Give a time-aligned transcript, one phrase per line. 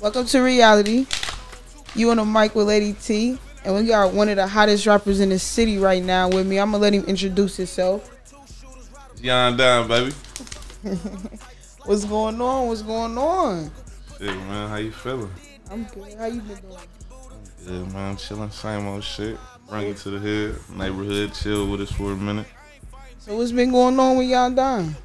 [0.00, 1.94] Welcome to RealiTEA.
[1.94, 5.20] You on the mic with Lady T, and we got one of the hottest rappers
[5.20, 6.58] in the city right now with me.
[6.58, 8.10] I'm gonna let him introduce himself.
[9.20, 10.14] Yon Don, baby.
[11.84, 12.68] What's going on?
[12.68, 13.70] What's going on?
[14.16, 15.30] Shit, man, how you feeling?
[15.70, 16.14] I'm good.
[16.14, 16.78] How you been doing?
[17.66, 18.16] Good, man.
[18.16, 19.36] Chilling, same old shit.
[19.68, 22.46] Bring it to the hood, neighborhood, chill with us for a minute.
[23.18, 24.96] So what's been going on with y'all down?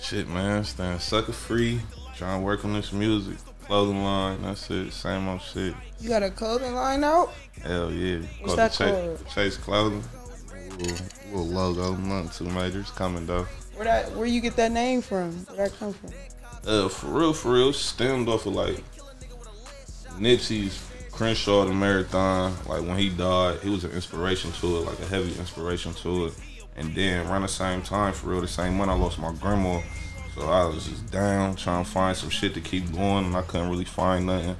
[0.00, 1.80] Shit, man, staying sucker free,
[2.16, 3.36] trying to work on this music,
[3.72, 4.42] clothing line.
[4.42, 5.74] That's it, same old shit.
[5.98, 7.32] You got a clothing line out?
[7.62, 8.18] Hell yeah.
[8.18, 9.28] What's Called that Chase, called?
[9.34, 10.04] Chase Clothing.
[10.76, 12.80] Little, little logo, nothing too major.
[12.80, 13.46] It's coming though.
[13.74, 14.14] Where that?
[14.14, 15.32] Where you get that name from?
[15.46, 16.10] Where that come from?
[16.66, 18.84] Uh, for real, for real, stemmed off of like
[20.18, 22.54] Nipsey's Crenshaw the marathon.
[22.66, 26.26] Like when he died, he was an inspiration to it, like a heavy inspiration to
[26.26, 26.34] it.
[26.76, 29.80] And then around the same time, for real, the same month I lost my grandma.
[30.34, 33.42] So I was just down trying to find some shit to keep going, and I
[33.42, 34.56] couldn't really find nothing.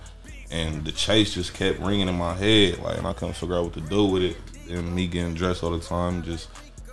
[0.50, 3.64] And the chase just kept ringing in my head, like, and I couldn't figure out
[3.64, 4.36] what to do with it.
[4.68, 6.48] And me getting dressed all the time, just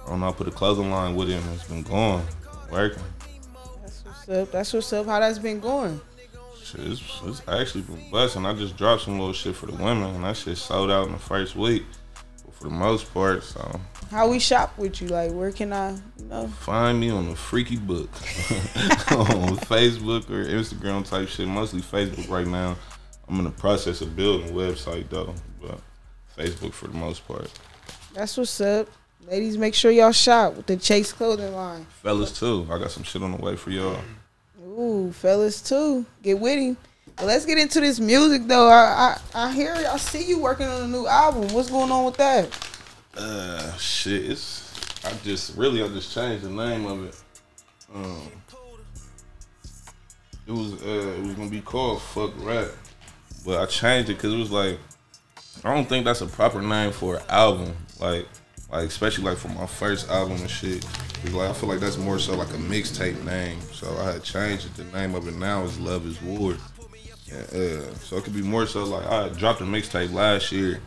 [0.05, 0.30] I don't know.
[0.30, 2.25] I put a clothing line with it, and it's been going,
[2.72, 3.03] working.
[3.81, 4.52] That's what's up.
[4.52, 5.05] That's what's up.
[5.05, 6.00] How that's been going?
[6.63, 8.45] Shit, it's, it's actually been busting.
[8.45, 11.13] I just dropped some little shit for the women, and that shit sold out in
[11.13, 11.83] the first week.
[12.59, 13.79] For the most part, so
[14.11, 15.07] How we shop with you?
[15.07, 15.91] Like, where can I?
[16.17, 18.09] You know, find me on the freaky book
[19.11, 21.47] on Facebook or Instagram type shit.
[21.47, 22.75] Mostly Facebook right now.
[23.27, 25.79] I'm in the process of building a website though, but
[26.38, 27.49] Facebook for the most part.
[28.13, 28.88] that's what's up.
[29.27, 31.85] Ladies, make sure y'all shop with the Chase clothing line.
[32.01, 33.99] Fellas too, I got some shit on the way for y'all.
[34.66, 36.05] Ooh, fellas too.
[36.23, 36.77] Get with him.
[37.20, 38.70] But let's get into this music though.
[38.70, 41.50] I I, I hear I see you working on a new album.
[41.53, 42.48] What's going on with that?
[43.17, 44.31] Uh, shit.
[44.31, 47.22] It's I just really I just changed the name of it.
[47.94, 48.31] Um,
[50.47, 52.70] it was uh it was gonna be called Fuck Rap,
[53.45, 54.80] but I changed it because it was like
[55.64, 57.75] I don't think that's a proper name for an album.
[58.00, 58.28] Like
[58.72, 60.85] like especially like for my first album and shit.
[61.22, 63.59] 'Cause, like I feel like that's more so like a mixtape name.
[63.74, 64.75] So I had changed it.
[64.78, 66.56] The name of it now is Love Is War.
[67.31, 70.81] Uh, so it could be more so like I dropped a mixtape last year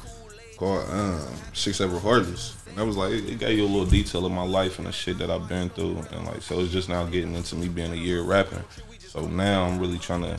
[0.56, 1.20] called um,
[1.52, 2.56] Six Ever Heartless.
[2.68, 4.86] And that was like, it, it gave you a little detail of my life and
[4.86, 5.98] the shit that I've been through.
[6.12, 8.62] And like, so it's just now getting into me being a year rapping.
[9.00, 10.38] So now I'm really trying to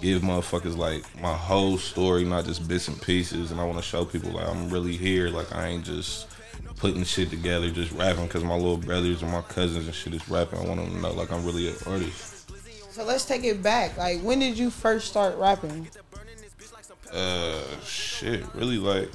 [0.00, 3.50] give motherfuckers like my whole story, not just bits and pieces.
[3.50, 5.28] And I want to show people like I'm really here.
[5.28, 6.26] Like I ain't just
[6.76, 10.28] putting shit together, just rapping because my little brothers and my cousins and shit is
[10.28, 10.58] rapping.
[10.58, 12.37] I want them to know like I'm really an artist.
[12.98, 13.96] So let's take it back.
[13.96, 15.86] Like, when did you first start rapping?
[17.12, 19.08] Uh, shit, really like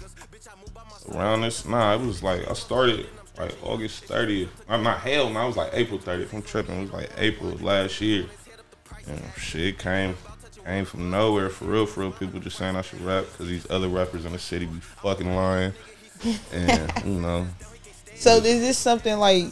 [1.11, 1.65] around this.
[1.65, 3.07] Nah, it was like I started
[3.37, 4.47] like August 30th.
[4.69, 5.29] I'm not hell.
[5.29, 6.31] No, I was like April 30th.
[6.31, 6.77] I'm tripping.
[6.77, 8.25] It was like April of last year.
[9.05, 10.15] And shit came
[10.63, 11.85] came from nowhere for real.
[11.85, 14.65] For real, people just saying I should rap because these other rappers in the city
[14.65, 15.73] be fucking lying.
[16.53, 17.45] And you know,
[18.15, 19.51] So is this something like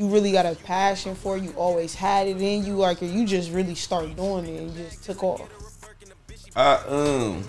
[0.00, 1.36] you really got a passion for?
[1.36, 5.04] You always had it in you, like, you just really start doing it and just
[5.04, 5.46] took off?
[6.56, 7.44] I um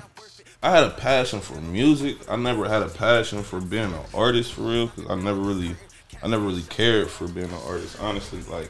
[0.61, 2.17] I had a passion for music.
[2.29, 5.75] I never had a passion for being an artist for real because I never really
[6.21, 8.69] I never really cared for being an artist honestly like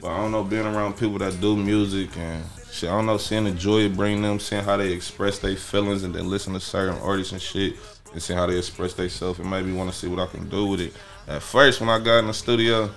[0.00, 3.16] but I don't know being around people that do music and shit I don't know
[3.16, 6.52] seeing the joy it bring them seeing how they express their feelings and then listen
[6.52, 7.74] to certain artists and shit
[8.12, 10.48] and seeing how they express themselves it made me want to see what I can
[10.48, 10.92] do with it.
[11.30, 12.90] At first when I got in the studio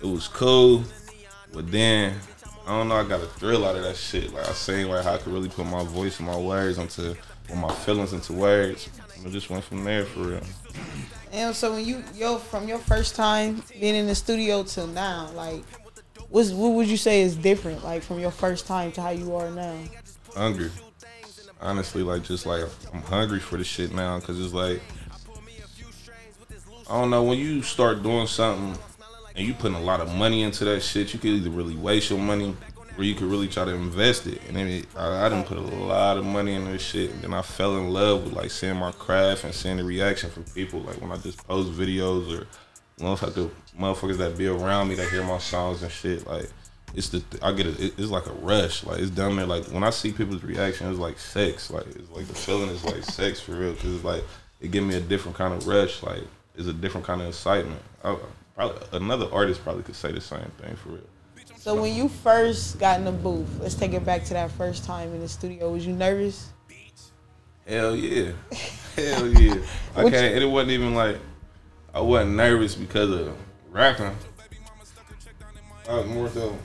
[0.00, 0.84] it was cool
[1.52, 2.14] but then
[2.66, 2.96] I don't know.
[2.96, 4.32] I got a thrill out of that shit.
[4.32, 7.16] Like I seen like how I could really put my voice and my words into,
[7.48, 8.88] or my feelings into words.
[9.16, 10.42] And it just went from there for real.
[11.32, 15.30] And so when you yo from your first time being in the studio till now,
[15.34, 15.64] like,
[16.28, 19.34] what's what would you say is different, like from your first time to how you
[19.34, 19.76] are now?
[20.36, 20.70] Hungry.
[21.60, 22.62] Honestly, like just like
[22.94, 24.80] I'm hungry for the shit now because it's like
[26.90, 28.76] I don't know when you start doing something
[29.36, 32.10] and you putting a lot of money into that shit, you could either really waste
[32.10, 32.56] your money
[32.98, 34.40] or you could really try to invest it.
[34.48, 37.12] And it, I, I didn't put a lot of money in this shit.
[37.12, 40.30] And then I fell in love with like seeing my craft and seeing the reaction
[40.30, 40.80] from people.
[40.80, 42.48] Like when I just post videos or
[42.98, 46.26] motherfucker, motherfuckers that be around me that hear my songs and shit.
[46.26, 46.50] Like
[46.96, 47.78] it's the I get it.
[47.78, 48.82] It's like a rush.
[48.82, 49.46] Like it's down there.
[49.46, 51.70] Like when I see people's reaction, it's like sex.
[51.70, 53.74] Like it's like the feeling is like sex for real.
[53.74, 54.24] Cause it's like
[54.60, 56.02] it give me a different kind of rush.
[56.02, 56.24] Like
[56.60, 57.80] it's a different kind of excitement.
[58.04, 58.16] I,
[58.54, 61.00] probably another artist probably could say the same thing for real.
[61.56, 64.84] So when you first got in the booth, let's take it back to that first
[64.84, 65.72] time in the studio.
[65.72, 66.52] Was you nervous?
[67.66, 68.32] Hell yeah,
[68.96, 69.56] hell yeah.
[69.96, 70.14] I can't.
[70.14, 71.16] And it wasn't even like
[71.94, 73.34] I wasn't nervous because of
[73.70, 74.14] rapping.
[75.88, 76.58] I was more so.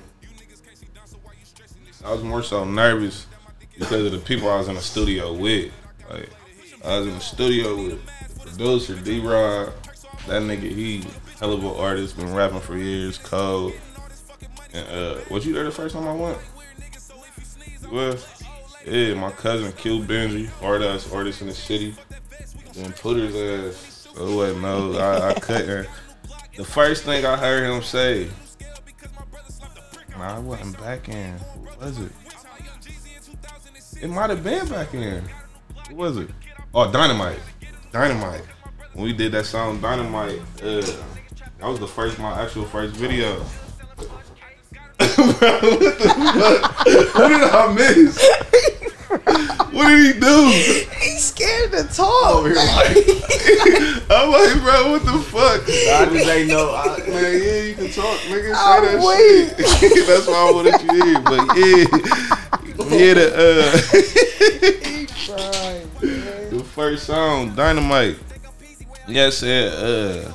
[2.04, 3.28] I was more so nervous
[3.80, 5.72] because of the people I was in the studio with.
[6.10, 6.30] Like
[6.84, 8.06] I was in the studio with
[8.42, 9.72] producer D Rod.
[10.28, 11.04] That nigga, he
[11.40, 13.74] hell of an artist, been rapping for years, cold.
[14.74, 16.38] And uh was you there the first time I went?
[17.92, 18.18] Well,
[18.86, 21.96] yeah, my cousin Q Benji, hard ass artist in the city.
[22.74, 24.08] Then put his ass.
[24.18, 25.88] Oh wait, no, I, I couldn't.
[26.56, 28.30] The first thing I heard him say,
[30.16, 31.34] I wasn't back in.
[31.34, 32.12] What was it?
[34.02, 35.24] It might have been back in.
[35.90, 36.30] What was it?
[36.74, 37.40] Oh, Dynamite.
[37.92, 38.44] Dynamite.
[38.96, 40.82] When we did that song Dynamite, uh,
[41.60, 43.36] that was the first, my actual first video.
[44.98, 47.12] Bro, what the?
[47.14, 48.18] What did I miss?
[49.74, 50.50] What did he do?
[51.02, 52.36] He's scared to talk.
[52.36, 52.98] Over here, like,
[54.10, 55.62] I'm like, bro, what the fuck?
[55.68, 56.74] I just ain't know.
[56.74, 58.54] I, Man, yeah, you can talk, nigga.
[58.54, 59.68] Say I'm that weak.
[59.68, 60.08] shit.
[60.08, 61.22] That's why I wanted you here.
[61.22, 61.86] But yeah,
[62.98, 63.78] yeah, the uh,
[64.90, 66.58] He crying, man.
[66.58, 68.18] the first song, Dynamite.
[69.08, 70.32] Yeah, said uh,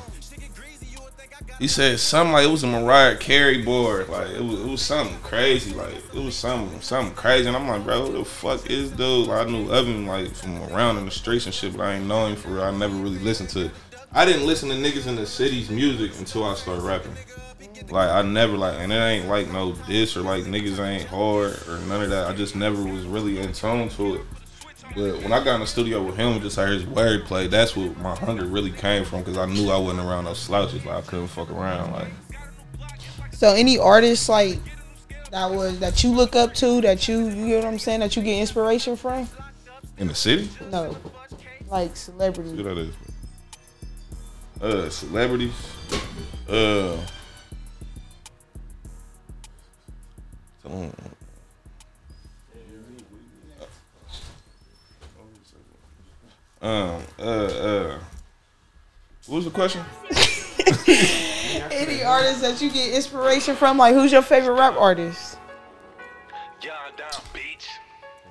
[1.59, 4.81] he said something like it was a Mariah Carey board, like it was, it was
[4.81, 8.71] something crazy, like it was something something crazy, and I'm like, bro, who the fuck
[8.71, 9.27] is dude?
[9.27, 11.95] Like, I knew of him like from around in the streets and shit, but I
[11.95, 12.63] ain't know him for real.
[12.63, 13.67] I never really listened to.
[13.67, 13.73] It.
[14.13, 17.13] I didn't listen to niggas in the city's music until I started rapping.
[17.91, 21.59] Like I never like, and it ain't like no diss or like niggas ain't hard
[21.69, 22.27] or none of that.
[22.29, 24.23] I just never was really in tune to it.
[24.95, 27.49] But when I got in the studio with him, just heard his wordplay.
[27.49, 30.85] That's what my hunger really came from because I knew I wasn't around those slouches.
[30.85, 31.93] Like I couldn't fuck around.
[31.93, 32.09] Like
[33.33, 34.59] So any artists like
[35.31, 38.17] that was that you look up to that you you get what I'm saying that
[38.17, 39.29] you get inspiration from?
[39.99, 40.97] in the city, No,
[41.69, 42.57] like celebrities.
[42.57, 42.95] that is?
[44.63, 45.53] Uh, celebrities.
[46.49, 46.97] Uh.
[50.65, 50.93] um,
[56.63, 57.03] Um.
[57.19, 57.23] Uh.
[57.23, 57.99] Uh.
[59.27, 59.85] What was the question?
[61.71, 63.79] Any artists that you get inspiration from?
[63.79, 65.39] Like who's your favorite rap artist?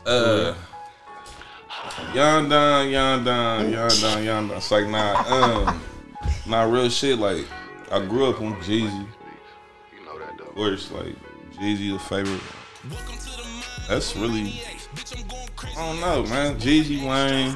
[0.05, 0.55] Uh,
[2.13, 4.57] Young Don, Young Don, Young Don, Young Don.
[4.57, 5.81] It's like nah, um,
[6.47, 7.19] nah, real shit.
[7.19, 7.45] Like
[7.91, 9.07] I grew up on Jeezy.
[9.93, 10.45] You know that though.
[10.45, 11.15] Of course, like
[11.53, 12.41] Jeezy the favorite.
[13.87, 14.61] That's really,
[15.75, 16.59] I don't know, man.
[16.59, 17.55] Jeezy, Wayne,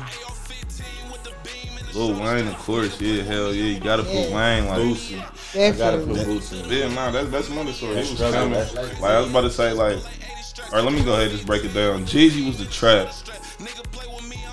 [1.96, 3.00] Lil Wayne, of course.
[3.00, 4.36] Yeah, hell yeah, you gotta put Yeah.
[4.36, 4.80] Wayne like.
[4.80, 5.24] Boosie.
[5.56, 6.70] I gotta put boots in.
[6.70, 7.94] Yeah, nah, that's that's another story.
[7.96, 8.34] He was struggle.
[8.40, 8.54] coming.
[8.54, 11.24] That's like- Like I was about to say, like, all right, let me go ahead
[11.28, 12.06] and just break it down.
[12.06, 13.14] Jeezy was the trap.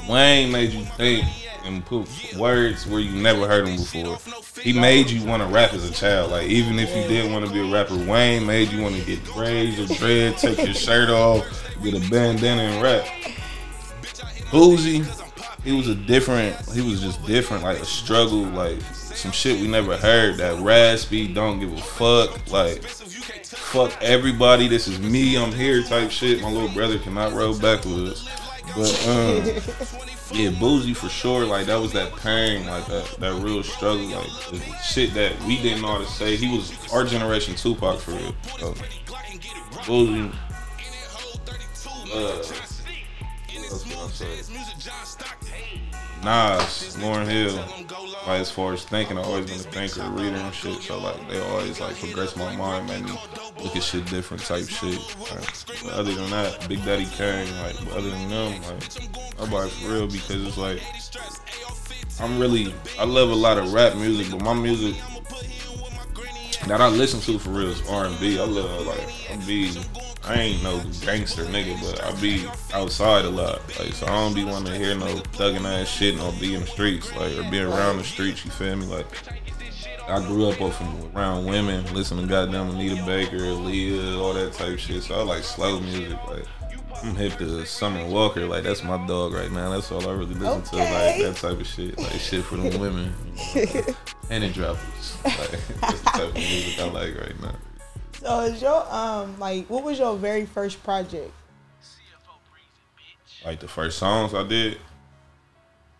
[0.09, 1.25] Wayne made you think
[1.65, 4.19] and put words where you never heard them before.
[4.61, 6.31] He made you want to rap as a child.
[6.33, 9.05] Like even if you didn't want to be a rapper, Wayne made you want to
[9.05, 11.45] get braids or dread, take your shirt off,
[11.83, 13.05] get a bandana and rap.
[14.51, 15.05] Boosie,
[15.65, 16.57] he was a different.
[16.71, 20.39] He was just different, like a struggle, like some shit we never heard.
[20.39, 24.69] That raspy, don't give a fuck, like fuck everybody.
[24.69, 25.37] This is me.
[25.37, 26.41] I'm here, type shit.
[26.41, 28.29] My little brother cannot roll backwards,
[28.75, 29.45] but um,
[30.33, 31.45] yeah, Boosie for sure.
[31.45, 35.61] Like that was that pain, like that that real struggle, like the shit that we
[35.61, 36.37] didn't know how to say.
[36.37, 38.35] He was our generation Tupac for real.
[38.59, 38.73] So,
[39.85, 40.33] Boosie.
[42.13, 42.43] Uh,
[46.23, 47.57] Nas, Lauryn Hill.
[48.27, 50.83] Like as far as thinking, I always been a thinker, a reader and shit.
[50.83, 53.13] So like they always like progress my mind, made me
[53.63, 54.99] look at shit different type shit.
[55.21, 59.71] Like, but other than that, Big Daddy Kane, like but other than them, like nobody
[59.71, 60.83] for real because it's like
[62.21, 64.97] I'm really I love a lot of rap music, but my music
[66.67, 68.39] that I listen to for real is R and B.
[68.39, 69.73] I love like I be
[70.25, 73.61] I ain't no gangster nigga, but I be outside a lot.
[73.79, 76.61] Like so I don't be wanting to hear no thugging ass shit nor be in
[76.61, 78.87] the streets, like or be around the streets, you feel me?
[78.87, 79.07] Like
[80.09, 84.53] I grew up off from around women, listening to goddamn Anita Baker, Leah, all that
[84.53, 85.03] type shit.
[85.03, 86.45] So I like slow music, like
[87.03, 89.71] I'm hip to Summer Walker, like that's my dog right now.
[89.71, 92.77] That's all I really listen to, like that type of shit, like shit for the
[92.79, 93.15] women,
[94.29, 95.17] and it droppers.
[95.25, 95.51] Like
[95.81, 97.55] that's the type of music I like right now.
[98.21, 101.33] So is your um like what was your very first project?
[103.45, 104.77] Like the first songs I did,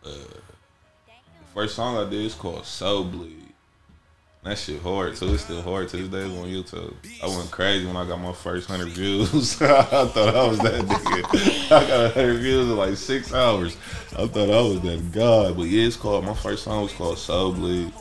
[0.05, 3.37] uh, the first song I did is called Soul Bleed.
[4.43, 5.33] That shit hard, too.
[5.33, 6.95] it's still hard to this day on YouTube.
[7.23, 9.61] I went crazy when I got my first hundred views.
[9.63, 11.73] I thought I was that nigga.
[11.73, 13.79] I got hundred views in like six hours.
[14.13, 15.57] I thought I was that god.
[15.57, 17.93] But yeah, it's called my first song was called Soul Bleed.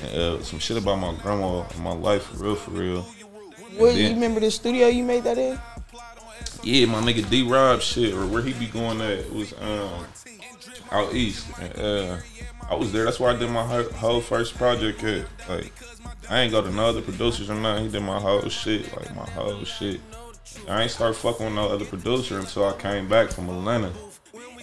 [0.00, 3.06] And, uh, some shit about my grandma and my life, for real, for real.
[3.76, 5.58] What you remember the studio you made that in?
[6.62, 10.06] Yeah, my nigga D Rob shit, or where he be going at was um
[10.90, 11.46] out east.
[11.60, 12.16] And, uh,
[12.68, 13.04] I was there.
[13.04, 15.02] That's why I did my whole, whole first project.
[15.04, 15.26] At.
[15.48, 15.72] Like,
[16.28, 17.84] I ain't go to no other producers or nothing.
[17.84, 20.00] He did my whole shit, like my whole shit.
[20.68, 23.92] I ain't start fucking with no other producer until I came back from Atlanta.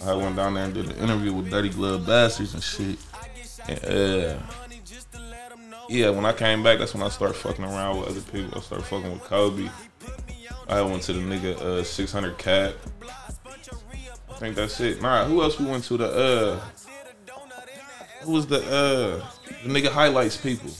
[0.04, 2.98] I went down there and did an interview with Dirty Glove Bastards and shit.
[3.66, 4.38] And, uh,
[5.88, 8.58] yeah, when I came back, that's when I started fucking around with other people.
[8.58, 9.68] I started fucking with Kobe.
[10.68, 12.74] I went to the nigga uh, 600 Cap.
[14.30, 15.00] I think that's it.
[15.00, 15.96] Nah, who else we went to?
[15.96, 16.60] The uh,
[18.22, 19.26] who was the uh,
[19.62, 20.70] the nigga highlights people?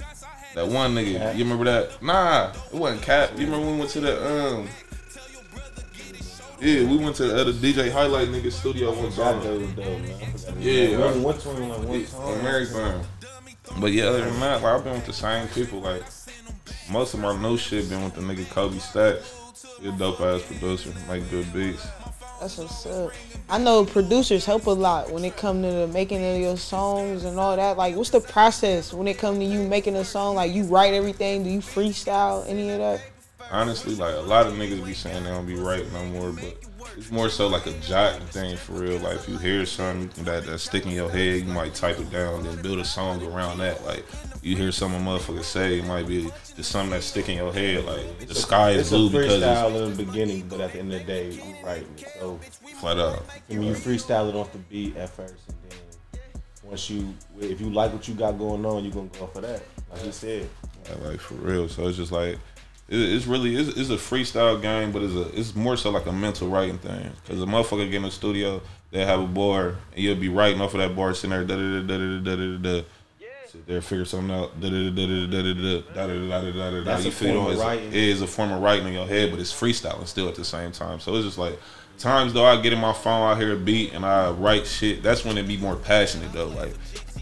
[0.55, 1.37] That one nigga.
[1.37, 2.03] You remember that?
[2.03, 3.31] Nah, it wasn't Cap.
[3.37, 4.69] You remember when we went to the um.
[6.61, 9.43] Yeah, we went to the other DJ highlight nigga studio one time.
[9.43, 10.05] dude, man.
[10.05, 13.07] I forgot his Yeah, We went to one Yeah, time.
[13.75, 13.81] Marathon.
[13.81, 15.81] But yeah, other than that, like I've been with the same people.
[15.81, 16.03] Like
[16.91, 19.41] most of my new shit been with the nigga Kobe Stacks.
[19.81, 21.87] He a dope ass producer, make good beats.
[22.41, 23.13] That's what's up.
[23.49, 27.25] I know producers help a lot when it come to the making of your songs
[27.25, 27.77] and all that.
[27.77, 30.35] Like, what's the process when it come to you making a song?
[30.35, 31.45] Like, you write everything?
[31.45, 33.03] Do you freestyle any of that?
[33.51, 36.57] Honestly, like a lot of niggas be saying they don't be right no more, but
[36.97, 38.99] it's more so like a jot thing for real.
[38.99, 42.11] Like if you hear something that that stick in your head, you might type it
[42.11, 43.85] down and build a song around that.
[43.85, 44.05] Like
[44.43, 47.85] you hear some motherfucker say, it might be just something that stick in your head.
[47.85, 50.79] Like the sky is It's blue a because freestyle in the beginning, but at the
[50.79, 52.09] end of the day, you writing it.
[52.19, 53.25] So it's flat out.
[53.51, 56.31] I mean, you freestyle it off the beat at first, and then
[56.63, 59.63] once you, if you like what you got going on, you're gonna go for that.
[59.91, 60.49] Like he said,
[60.89, 61.69] Like, like, for real.
[61.69, 62.39] So it's just like
[62.89, 66.13] it's really it's, it's a freestyle game, but it's a it's more so like a
[66.13, 67.11] mental writing thing.
[67.27, 68.61] Cause a motherfucker get in the studio,
[68.91, 71.57] they have a board, and you'll be writing off of that board, sitting there da
[71.57, 72.87] da da da da da da da.
[73.47, 74.61] Sit there, figure something out.
[74.61, 76.85] Da da da da da da da da da da da da da.
[76.85, 77.89] That's You a feel form of it's writing.
[77.89, 80.45] It is a form of writing in your head, but it's freestyling still at the
[80.45, 81.01] same time.
[81.01, 81.59] So it's just like
[81.99, 85.03] times though I get in my phone, I hear a beat, and I write shit.
[85.03, 86.49] That's when it be more passionate though.
[86.49, 86.75] Like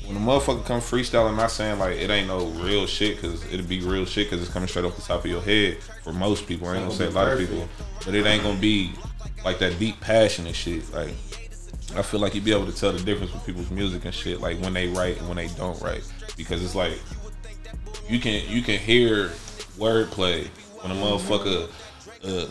[0.07, 3.45] when a motherfucker come freestyling, I'm not saying like it ain't no real shit, cause
[3.53, 6.13] it'll be real shit, cause it's coming straight off the top of your head for
[6.13, 6.69] most people.
[6.69, 7.69] I ain't gonna say a lot of people,
[8.05, 8.93] but it ain't gonna be
[9.45, 10.93] like that deep passion passionate shit.
[10.93, 11.11] Like
[11.97, 14.41] I feel like you'd be able to tell the difference with people's music and shit,
[14.41, 16.05] like when they write and when they don't write,
[16.37, 16.99] because it's like
[18.09, 19.29] you can you can hear
[19.79, 20.47] wordplay
[20.81, 21.69] when a motherfucker
[22.25, 22.47] uh,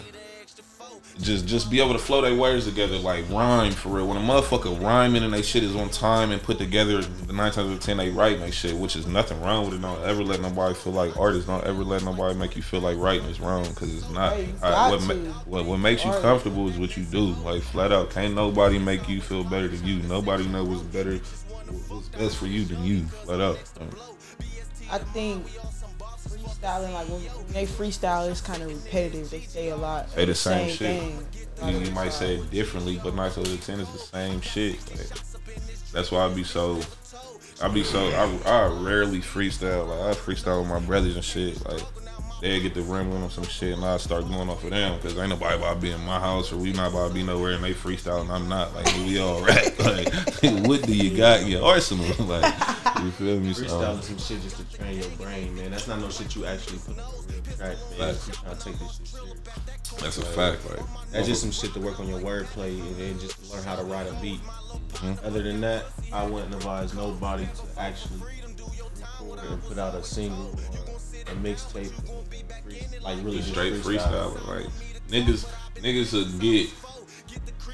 [1.21, 4.07] just just be able to flow their words together like rhyme for real.
[4.07, 7.51] When a motherfucker rhyming and they shit is on time and put together, the nine
[7.51, 9.81] times out of ten they write they shit, which is nothing wrong with it.
[9.81, 11.47] Don't ever let nobody feel like artists.
[11.47, 14.37] Don't ever let nobody make you feel like writing is wrong because it's not.
[14.37, 17.27] You what, ma- what what makes you comfortable is what you do.
[17.43, 20.01] Like flat out, can't nobody make you feel better than you.
[20.03, 21.17] Nobody know what's better,
[21.87, 23.05] what's best for you than you.
[23.05, 23.59] Flat out.
[24.91, 25.45] I think
[26.41, 29.29] freestyling, like when, they freestyle, it's kind of repetitive.
[29.29, 30.09] They say a lot.
[30.11, 31.01] Say the same shit.
[31.59, 31.81] thing.
[31.85, 34.79] You, might say it differently, but nine out of ten is the same shit.
[34.91, 35.09] Like,
[35.91, 36.81] that's why I be so.
[37.61, 37.99] I be so.
[37.99, 39.87] I, I rarely freestyle.
[39.87, 41.63] Like I freestyle with my brothers and shit.
[41.67, 41.81] Like
[42.41, 45.17] they get the rambling on some shit, and I start going off of them because
[45.17, 47.53] ain't nobody about to be in my house or we not about to be nowhere,
[47.53, 48.73] and they freestyle and I'm not.
[48.73, 49.77] Like we all rap.
[49.79, 50.13] Like
[50.65, 52.07] what do you got in your arsenal?
[52.31, 52.53] Like
[53.05, 53.53] you feel me?
[53.53, 55.71] Freestyling some shit just to train your brain, man.
[55.71, 57.97] That's not no shit you actually put on real track, man.
[57.97, 58.27] Facts.
[58.27, 59.39] You trying to take this shit serious.
[60.01, 60.69] that's a fact.
[60.69, 63.75] Like That's just some shit to work on your wordplay and then just learn how
[63.75, 64.41] to write a beat.
[64.41, 65.25] Mm-hmm.
[65.25, 70.47] Other than that, I wouldn't advise nobody to actually record and put out a single
[70.47, 71.91] or a mixtape,
[73.01, 74.35] like really just straight freestyle.
[74.35, 74.47] freestyling.
[74.47, 74.67] Like
[75.07, 76.69] niggas, niggas will get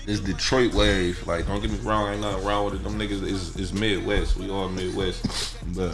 [0.07, 1.27] this Detroit wave.
[1.27, 2.83] Like don't get me wrong, ain't nothing wrong with it.
[2.83, 4.37] Them niggas is is Midwest.
[4.37, 5.91] We all Midwest, but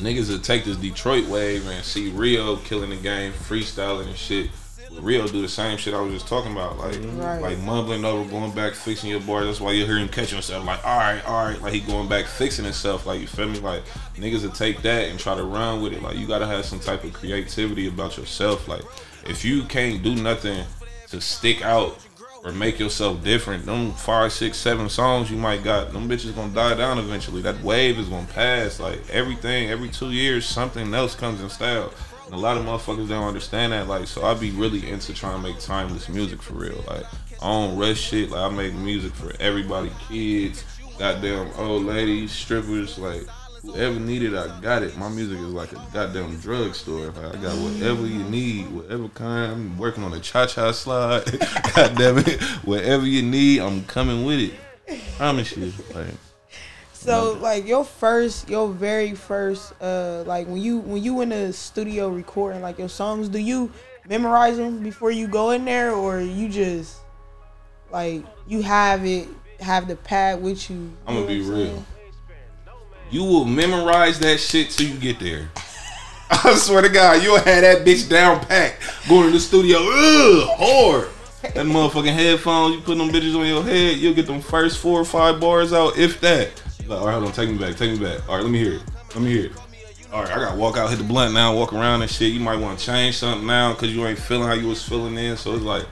[0.00, 4.50] niggas will take this Detroit wave and see Rio killing the game, freestyling and shit.
[4.92, 7.22] But Rio do the same shit I was just talking about, like mhm.
[7.22, 7.40] Right.
[7.40, 9.44] like mumbling over, going back, fixing your bar.
[9.44, 12.08] That's why you hear him catching himself, like all right, all right, like he going
[12.08, 13.06] back, fixing himself.
[13.06, 13.60] Like you feel me?
[13.60, 13.84] Like
[14.16, 16.02] niggas will take that and try to run with it.
[16.02, 18.66] Like you gotta have some type of creativity about yourself.
[18.66, 18.82] Like
[19.24, 20.64] if you can't do nothing
[21.10, 21.96] to stick out
[22.42, 26.52] or make yourself different, them five, six, seven songs you might got, them bitches gonna
[26.54, 27.42] die down eventually.
[27.42, 28.80] That wave is gonna pass.
[28.80, 31.92] Like everything, every two years, something else comes in style.
[32.26, 33.88] And a lot of motherfuckers don't understand that.
[33.88, 36.82] Like, so I be really into trying to make timeless music for real.
[36.86, 37.04] Like,
[37.42, 38.30] I don't rush shit.
[38.30, 40.64] Like, I make music for everybody, kids,
[40.98, 43.26] goddamn old ladies, strippers, like.
[43.62, 44.96] Whoever needed, I got it.
[44.96, 47.06] My music is like a goddamn drugstore.
[47.10, 49.52] Like, I got whatever you need, whatever kind.
[49.52, 51.24] I'm working on a cha-cha slide.
[51.74, 54.54] goddamn it, whatever you need, I'm coming with it.
[55.18, 55.72] Promise you.
[55.94, 56.06] Like,
[56.94, 61.52] So like your first, your very first, uh, like when you when you in the
[61.52, 63.70] studio recording like your songs, do you
[64.08, 66.96] memorize them before you go in there, or you just
[67.92, 69.28] like you have it,
[69.60, 70.90] have the pad with you?
[71.06, 71.84] I'm gonna be real.
[73.10, 75.48] You will memorize that shit till you get there.
[76.30, 78.76] I swear to God, you'll have that bitch down pat
[79.08, 79.78] going to the studio.
[79.78, 81.08] Ugh, hard.
[81.42, 85.00] That motherfucking headphones, you put them bitches on your head, you'll get them first four
[85.00, 86.62] or five bars out, if that.
[86.86, 88.28] Like, all right, hold on, take me back, take me back.
[88.28, 88.82] All right, let me hear it.
[89.14, 89.52] Let me hear it.
[90.12, 92.32] All right, I gotta walk out, hit the blunt now, walk around and shit.
[92.32, 95.14] You might want to change something now because you ain't feeling how you was feeling
[95.14, 95.36] then.
[95.36, 95.86] So it's like,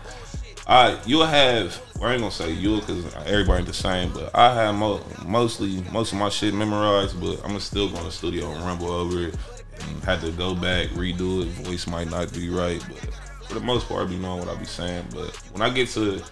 [0.67, 1.81] all right, you'll have.
[2.01, 6.13] I ain't gonna say you'll because everybody the same, but I have mo- mostly most
[6.13, 7.21] of my shit memorized.
[7.21, 9.37] But I'm still going to studio and rumble over it
[9.81, 11.49] and had to go back, redo it.
[11.65, 12.99] Voice might not be right, but
[13.47, 15.07] for the most part, I be knowing what I be saying.
[15.11, 16.23] But when I get to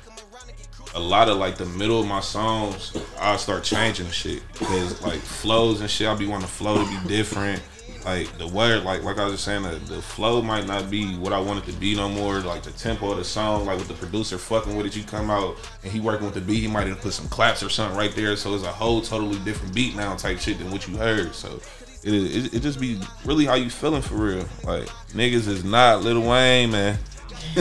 [0.94, 5.18] a lot of like the middle of my songs, I'll start changing shit because like
[5.18, 7.60] flows and shit, I'll be wanting the flow to be different.
[8.06, 11.16] Like the word, like like I was just saying, the, the flow might not be
[11.16, 12.38] what I want it to be no more.
[12.38, 15.28] Like the tempo of the song, like with the producer fucking with it, you come
[15.28, 17.98] out and he working with the beat, he might have put some claps or something
[17.98, 20.96] right there, so it's a whole totally different beat now type shit than what you
[20.96, 21.34] heard.
[21.34, 21.60] So
[22.04, 24.46] it it, it just be really how you feeling for real.
[24.62, 27.00] Like niggas is not Lil Wayne, man.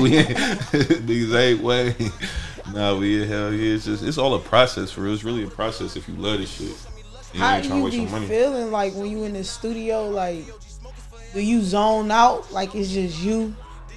[0.00, 0.28] we ain't
[1.04, 2.12] niggas ain't Wayne.
[2.72, 3.74] Nah, we hell yeah.
[3.74, 5.12] It's just it's all a process for real.
[5.12, 6.95] It's really a process if you love this shit.
[7.36, 10.08] And How do you be feeling like when you in the studio?
[10.08, 10.44] Like,
[11.34, 12.50] do you zone out?
[12.52, 13.54] Like it's just you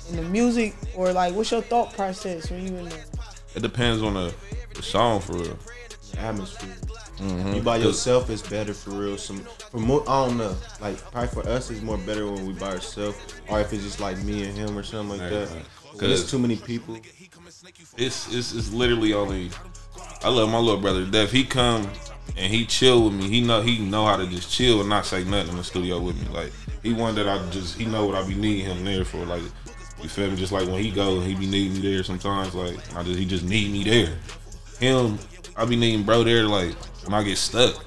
[0.09, 3.05] and the music, or like what's your thought process when you in there?
[3.55, 4.33] It depends on the,
[4.73, 5.57] the song for real.
[6.17, 6.75] atmosphere.
[7.17, 7.53] Mm-hmm.
[7.55, 9.17] You by yourself is better for real.
[9.17, 9.39] Some
[9.71, 10.55] for more, I don't know.
[10.81, 13.17] Like probably for us, it's more better when we by ourselves,
[13.49, 15.49] or if it's just like me and him or something like Right, that.
[15.49, 15.65] right.
[15.93, 16.97] It's Cause- too many people.
[17.97, 19.49] It's it's it's literally only.
[20.23, 21.31] I love my little brother to death.
[21.31, 21.89] He come
[22.37, 23.29] and he chill with me.
[23.29, 25.99] He know he know how to just chill and not say nothing in the studio
[25.99, 26.33] with me.
[26.33, 26.51] Like
[26.83, 29.25] he one that I just he know what I be needing him there for.
[29.25, 29.43] Like
[30.01, 30.37] you feel me?
[30.37, 32.55] Just like when he go, he be needing me there sometimes.
[32.55, 34.17] Like I just he just need me there.
[34.79, 35.19] Him,
[35.55, 36.45] I be needing bro there.
[36.45, 36.73] Like
[37.05, 37.85] when I get stuck.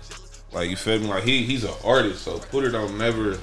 [0.53, 1.07] Like you feel me?
[1.07, 3.39] Like he he's an artist, so Pooter don't never.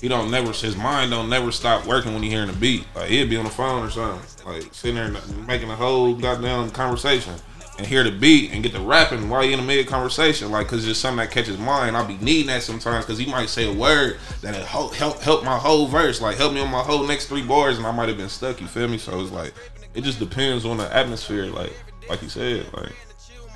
[0.00, 2.86] He don't never his mind don't never stop working when he hearing a beat.
[2.94, 5.10] Like he'll be on the phone or something, like sitting there
[5.48, 7.34] making a whole goddamn conversation
[7.78, 10.50] and hear the beat and get the rapping while you're in the mid conversation.
[10.50, 11.94] Like cause it's something that catches mine.
[11.94, 15.44] I'll be needing that sometimes because he might say a word that help help help
[15.44, 18.08] my whole verse, like help me on my whole next three bars, and I might
[18.08, 18.60] have been stuck.
[18.60, 18.98] You feel me?
[18.98, 19.54] So it's like
[19.94, 21.46] it just depends on the atmosphere.
[21.46, 21.72] Like
[22.08, 22.92] like you said, like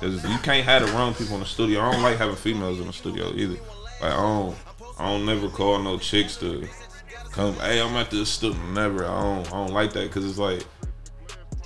[0.03, 1.79] Cause you can't have the wrong people in the studio.
[1.79, 3.53] I don't like having females in the studio either.
[4.01, 4.55] Like I don't,
[4.99, 6.67] I don't never call no chicks to
[7.31, 7.53] come.
[7.55, 8.59] Hey, I'm at this studio.
[8.73, 9.05] Never.
[9.05, 10.11] I don't, I don't like that.
[10.11, 10.65] Cause it's like,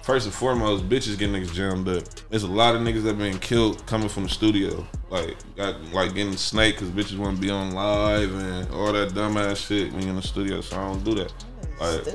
[0.08, 2.02] first and foremost, bitches get niggas jammed up.
[2.30, 4.88] There's a lot of niggas that been killed coming from the studio.
[5.10, 9.10] Like got like getting snake cause bitches want to be on live and all that
[9.10, 10.62] dumbass shit when you in the studio.
[10.62, 11.34] So I don't do that.
[11.82, 12.08] Like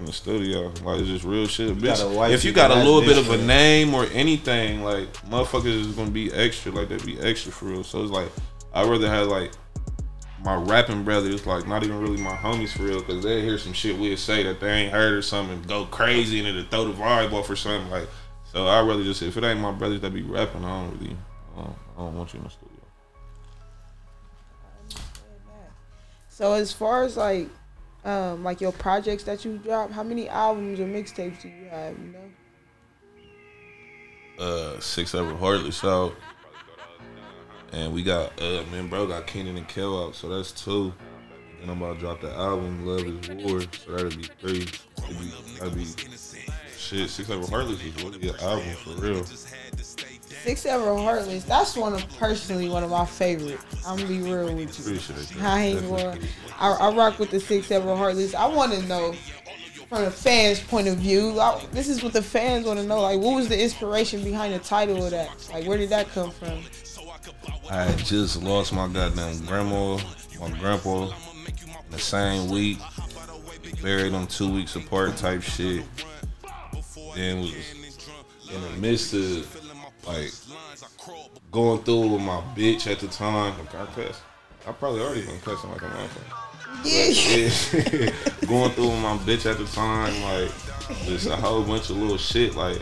[0.00, 0.72] in the studio.
[0.82, 1.76] Like it's just real shit.
[1.76, 5.66] Bitch, if you you got a little bit of a name or anything, like motherfuckers
[5.66, 6.72] is gonna be extra.
[6.72, 7.84] Like they be extra for real.
[7.84, 8.28] So it's like
[8.72, 9.52] I'd rather have like
[10.44, 13.72] my rapping brothers, like not even really my homies for real, because they hear some
[13.72, 16.84] shit we'll say that they ain't heard or something, and go crazy and it'll throw
[16.84, 17.90] the vibe off or something.
[17.90, 18.08] Like
[18.52, 21.16] so, I'd rather just if it ain't my brothers that be rapping, I don't really,
[21.56, 22.68] I don't, I don't want you in the studio.
[26.28, 27.48] So as far as like,
[28.04, 31.96] um, like your projects that you drop, how many albums or mixtapes do you have?
[31.98, 32.14] You
[34.38, 34.44] know.
[34.44, 36.14] uh six ever hardly out.
[37.72, 40.92] And we got uh man bro got Kenan and Kel out, so that's two.
[41.60, 44.66] And I'm about to drop the album Love is War, so that'll be three.
[45.04, 45.86] It'd be that'd be
[46.76, 49.24] shit, six ever Heartless is really an album for real.
[50.42, 51.44] Six Ever Heartless.
[51.44, 53.60] That's one of personally one of my favorite.
[53.86, 54.98] I'm gonna be real with you.
[55.40, 56.18] I ain't gonna.
[56.58, 58.34] I, I rock with the Six Ever Heartless.
[58.34, 59.14] I want to know
[59.88, 61.38] from the fans' point of view.
[61.38, 63.00] I, this is what the fans want to know.
[63.02, 65.30] Like, what was the inspiration behind the title of that?
[65.52, 66.62] Like, where did that come from?
[67.70, 69.98] I had just lost my goddamn grandma,
[70.40, 71.10] my grandpa,
[71.90, 72.78] the same week.
[73.82, 75.84] Buried them two weeks apart type shit.
[77.14, 77.54] Then was
[78.52, 80.32] in the midst of like
[81.50, 83.58] going through with my bitch at the time.
[83.58, 84.20] Like, I cuss.
[84.66, 86.42] I probably already been cussing like a motherfucker.
[86.84, 87.08] Yeah.
[87.08, 88.46] Yeah.
[88.48, 90.50] going through with my bitch at the time, like
[91.04, 92.54] just a whole bunch of little shit.
[92.54, 92.78] Like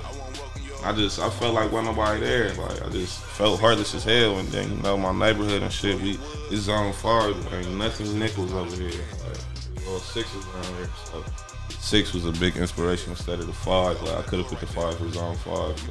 [0.84, 2.52] I just I felt like wasn't nobody there.
[2.54, 4.38] Like I just felt heartless as hell.
[4.38, 6.18] And then you know my neighborhood and shit, we
[6.50, 7.34] it's zone five.
[7.52, 9.04] Ain't nothing nickels over here.
[9.26, 10.88] Like, all sixes around here.
[11.04, 11.24] So
[11.68, 14.00] six was a big inspiration instead of the five.
[14.02, 15.82] Like I could have put the five for zone five.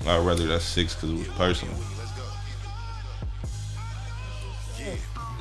[0.00, 1.74] But I'd rather that six because it was personal.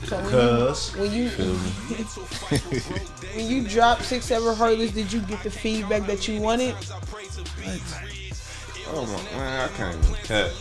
[0.06, 0.96] So when Cuz.
[0.96, 1.30] you when you,
[3.36, 6.76] when you dropped six ever heartless, did you get the feedback that you wanted?
[8.92, 10.52] Oh my man, I can't even cap.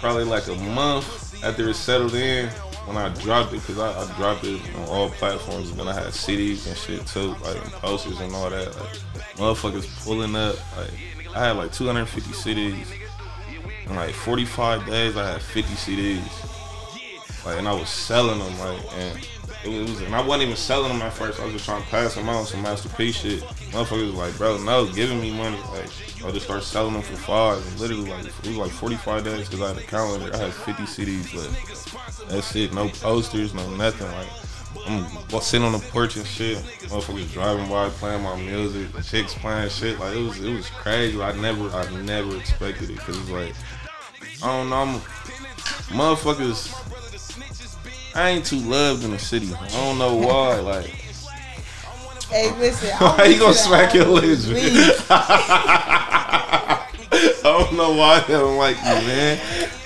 [0.00, 2.48] Probably like a month after it settled in
[2.86, 5.72] when I dropped it, cause I, I dropped it on all platforms.
[5.72, 8.74] When I had CDs and shit too, like posters and all that.
[8.76, 10.56] Like motherfuckers pulling up.
[10.76, 12.86] Like I had like 250 CDs.
[13.86, 17.44] In like 45 days, I had 50 CDs.
[17.44, 19.28] Like, and I was selling them, like, and
[19.64, 21.40] it was, and I wasn't even selling them at first.
[21.40, 23.40] I was just trying to pass them out on some masterpiece shit.
[23.72, 25.58] Motherfuckers was like, bro, no, giving me money.
[25.72, 25.90] Like,
[26.24, 27.66] I just started selling them for five.
[27.66, 30.32] And literally, like, it was like 45 days because I had a calendar.
[30.32, 32.28] I had 50 CDs left.
[32.28, 32.72] That's it.
[32.72, 34.06] No posters, no nothing.
[34.06, 34.28] Like,
[34.86, 36.58] I'm sitting on the porch and shit.
[36.58, 38.88] Motherfuckers driving by, playing my music.
[39.02, 39.98] Chicks playing shit.
[39.98, 41.20] Like, it was, it was crazy.
[41.20, 43.54] I never, I never expected it because it's like,
[44.42, 45.00] I don't know, I'm,
[45.90, 46.72] motherfuckers.
[48.18, 49.48] I ain't too loved in the city.
[49.54, 50.58] I don't know why.
[50.58, 50.86] Like,
[52.30, 52.90] Hey, listen.
[53.00, 54.58] I Why you gonna smack your lips, man?
[55.10, 56.88] I
[57.44, 59.38] don't know why I don't like you, man.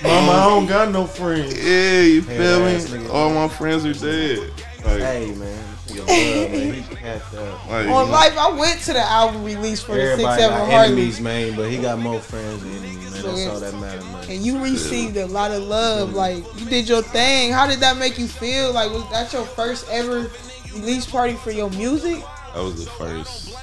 [0.02, 1.56] Mama, I don't um, got no friends.
[1.56, 2.98] Yeah, you feel Head me?
[2.98, 3.10] nigga.
[3.12, 4.50] All my friends are dead.
[4.84, 6.74] Like, Hey man, this love, man.
[6.74, 7.68] He capped up.
[7.68, 10.70] like, On life, I went to the album release for the six Everybody ever got
[10.70, 10.86] heartless.
[10.90, 13.22] enemies, man, but he got more friends than enemies, man.
[13.22, 14.30] That's all that matters, man.
[14.30, 16.12] and you received a lot of love.
[16.14, 17.52] Like you did your thing.
[17.52, 18.72] How did that make you feel?
[18.72, 20.30] Like was that your first ever
[20.74, 22.22] release party for your music?
[22.54, 23.56] that was the first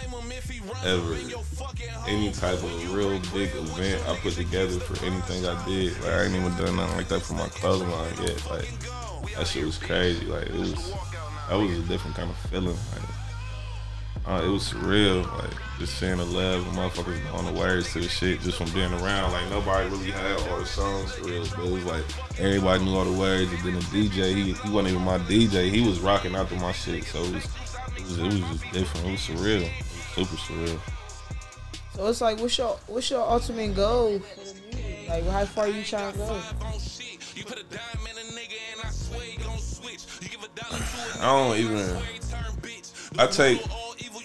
[0.83, 1.15] ever
[2.07, 5.93] any type of real big event I put together for anything I did.
[6.01, 8.49] Like I ain't even done nothing like that for my clothing line yet.
[8.49, 8.67] Like
[9.35, 10.25] that shit was crazy.
[10.25, 10.93] Like it was
[11.49, 12.77] that was a different kind of feeling.
[12.93, 13.09] Like
[14.27, 15.25] uh, it was surreal.
[15.39, 18.69] Like just seeing the love and motherfuckers on the words to the shit just from
[18.71, 19.31] being around.
[19.31, 22.03] Like nobody really had all the songs for real, but it was like
[22.39, 23.51] everybody knew all the words.
[23.51, 25.71] And then the DJ, he, he wasn't even my DJ.
[25.71, 27.03] He was rocking out to my shit.
[27.05, 27.45] So it was
[27.97, 29.07] it was, it was just different.
[29.07, 29.62] It was surreal.
[29.62, 29.71] It
[30.15, 30.79] was super surreal.
[31.95, 35.09] So it's like, what's your what's your ultimate goal for the music?
[35.09, 36.41] Like, how far you trying to go?
[41.19, 41.97] I don't even.
[43.17, 43.62] I take.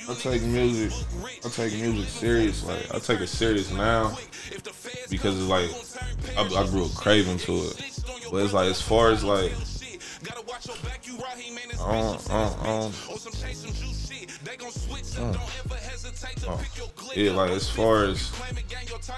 [0.08, 0.92] I take music.
[1.44, 2.64] I take music serious.
[2.64, 4.16] Like I take it serious now
[5.10, 5.70] because it's like
[6.36, 8.02] I, I grew a craving to it.
[8.30, 9.52] But it's like as far as like.
[10.26, 12.94] I don't, I don't, I don't,
[16.46, 16.60] oh.
[17.14, 18.32] Yeah, like as far as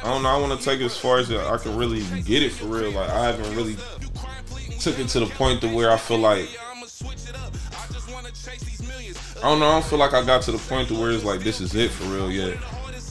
[0.03, 2.43] I don't know, I want to take it as far as I can really get
[2.43, 2.91] it for real.
[2.93, 3.77] Like I haven't really
[4.81, 6.49] took it to the point to where I feel like
[9.47, 9.69] I don't know.
[9.69, 11.73] I don't feel like I got to the point to where it's like this is
[11.77, 12.59] it for real yet.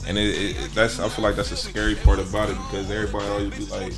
[0.06, 2.90] And it, it, it- that's I feel like that's the scary part about it because
[2.90, 3.94] everybody always be like,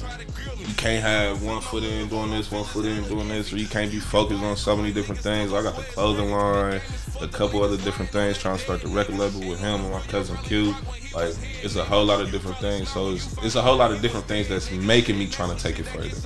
[0.57, 3.66] you can't have one foot in doing this, one foot in doing this, or you
[3.66, 5.53] can't be focused on so many different things.
[5.53, 6.81] I got the clothing line,
[7.20, 10.01] a couple other different things, trying to start the record label with him and my
[10.03, 10.77] cousin Q.
[11.12, 12.88] Like it's a whole lot of different things.
[12.90, 15.81] So it's it's a whole lot of different things that's making me trying to take
[15.81, 16.16] it further.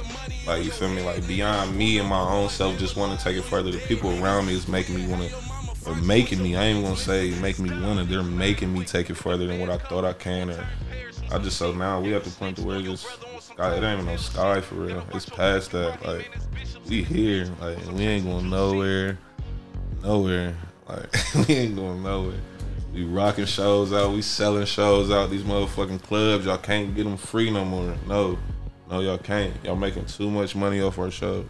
[0.46, 1.02] Like you feel me?
[1.02, 3.70] Like beyond me and my own self, just want to take it further.
[3.70, 5.51] The people around me is making me want to
[5.86, 6.56] or making me.
[6.56, 8.04] I ain't gonna say make me wanna.
[8.04, 10.50] They're making me take it further than what I thought I can.
[10.50, 10.66] Or
[11.30, 13.06] I just so now we at the point to where it's
[13.40, 13.76] sky.
[13.76, 15.04] It ain't even no sky for real.
[15.12, 16.04] It's past that.
[16.04, 16.30] Like
[16.88, 17.50] we here.
[17.60, 19.18] Like we ain't going nowhere.
[20.02, 20.54] Nowhere.
[20.88, 21.14] Like
[21.48, 22.40] we ain't going nowhere.
[22.92, 24.12] We rocking shows out.
[24.12, 25.30] We selling shows out.
[25.30, 26.44] These motherfucking clubs.
[26.44, 27.94] Y'all can't get them free no more.
[28.06, 28.38] No,
[28.90, 29.54] no, y'all can't.
[29.64, 31.46] Y'all making too much money off our shows.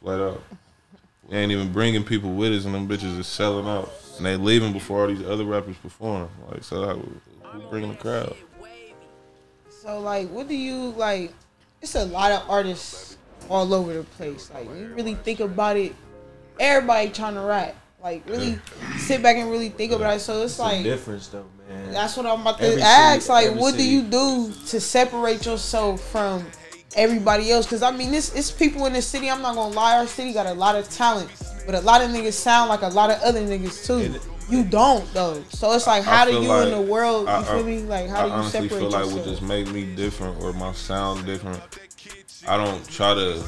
[0.00, 0.42] Flat out.
[1.30, 4.36] We ain't even bringing people with us, and them bitches is selling out, and they
[4.36, 6.28] leaving before all these other rappers perform.
[6.50, 6.94] Like, so how,
[7.50, 8.34] who bringing the crowd?
[9.82, 11.32] So like, what do you like?
[11.80, 13.16] It's a lot of artists
[13.48, 14.50] all over the place.
[14.52, 15.94] Like, you really think about it.
[16.58, 17.74] Everybody trying to rap.
[18.02, 18.58] Like, really
[18.98, 20.20] sit back and really think about it.
[20.20, 21.92] So it's It's like, difference though, man.
[21.92, 23.22] that's what I'm about to Every ask.
[23.22, 26.44] city- like, every what do you do to separate yourself from
[26.96, 27.66] everybody else?
[27.66, 29.30] Because I mean, this it's people in the city.
[29.30, 29.98] I'm not gonna lie.
[29.98, 31.30] Our city got a lot of talent,
[31.66, 33.98] but a lot of niggas sound like a lot of other niggas too.
[33.98, 35.44] And- You don't though.
[35.50, 37.28] So it's like, how do you like- in the world?
[37.28, 37.78] You I- feel I- me?
[37.82, 39.26] Like, how I do you honestly separate feel like yourself?
[39.26, 41.60] what just made me different or my sound different.
[42.48, 43.42] I don't try to.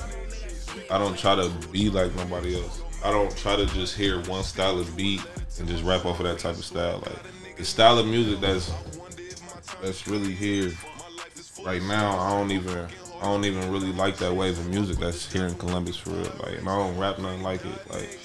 [0.91, 2.83] I don't try to be like nobody else.
[3.05, 5.21] I don't try to just hear one style of beat
[5.59, 7.03] and just rap off of that type of style.
[7.05, 8.71] Like the style of music that's
[9.83, 10.71] that's really here
[11.65, 12.17] right now.
[12.19, 12.87] I don't even.
[13.23, 16.33] I don't even really like that wave of music that's here in Columbus for real.
[16.41, 17.91] Like, and I don't rap nothing like it.
[17.93, 18.19] Like,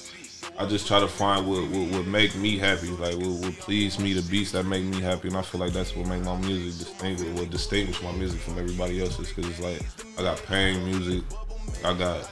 [0.58, 4.00] I just try to find what what would make me happy, like what would please
[4.00, 6.36] me, the beats that make me happy, and I feel like that's what make my
[6.38, 9.32] music distinguish, what distinguish my music from everybody else's.
[9.32, 9.80] Cause it's like
[10.18, 11.24] I got pain music,
[11.86, 12.32] I got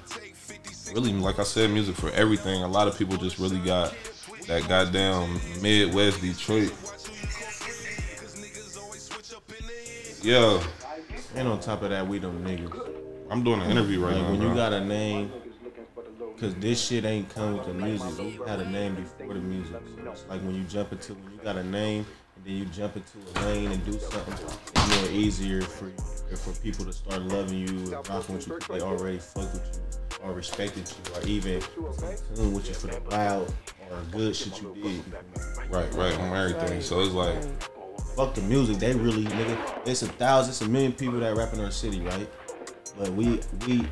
[0.91, 2.63] really, like I said, music for everything.
[2.63, 3.93] A lot of people just really got
[4.47, 6.73] that goddamn Midwest Detroit.
[10.23, 10.59] Yeah,
[11.35, 12.71] And on top of that, we them niggas.
[13.29, 14.31] I'm doing an interview right Like now.
[14.31, 15.31] when you got a name,
[16.39, 18.33] cause this shit ain't come with the music.
[18.33, 19.75] You had a name before the music.
[20.03, 22.65] So it's like when you jump into when you got a name and then you
[22.65, 26.93] jump into a lane and do something, it's more easier for you, for people to
[26.93, 28.59] start loving you and rocking with you.
[28.69, 29.79] They already fuck with
[30.21, 31.61] you or respected you or even
[32.35, 33.53] tune with you for the wild
[33.91, 35.03] or good shit you did.
[35.69, 36.81] right, right, on everything.
[36.81, 37.43] So it's like,
[38.15, 38.77] Fuck the music.
[38.77, 39.87] They really nigga.
[39.87, 42.27] It's a thousand, it's a million people that rap in our city, right?
[42.97, 43.85] But we we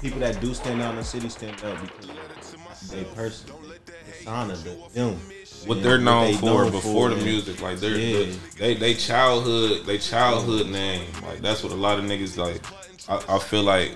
[0.00, 3.50] people that do stand out in the city stand out because they person,
[4.06, 5.20] persona, the them.
[5.66, 7.60] what they're known they for before the and- music.
[7.60, 8.32] Like they're Yeah.
[8.56, 11.06] they they childhood they childhood name.
[11.22, 12.62] Like that's what a lot of niggas like.
[13.08, 13.94] I, I feel like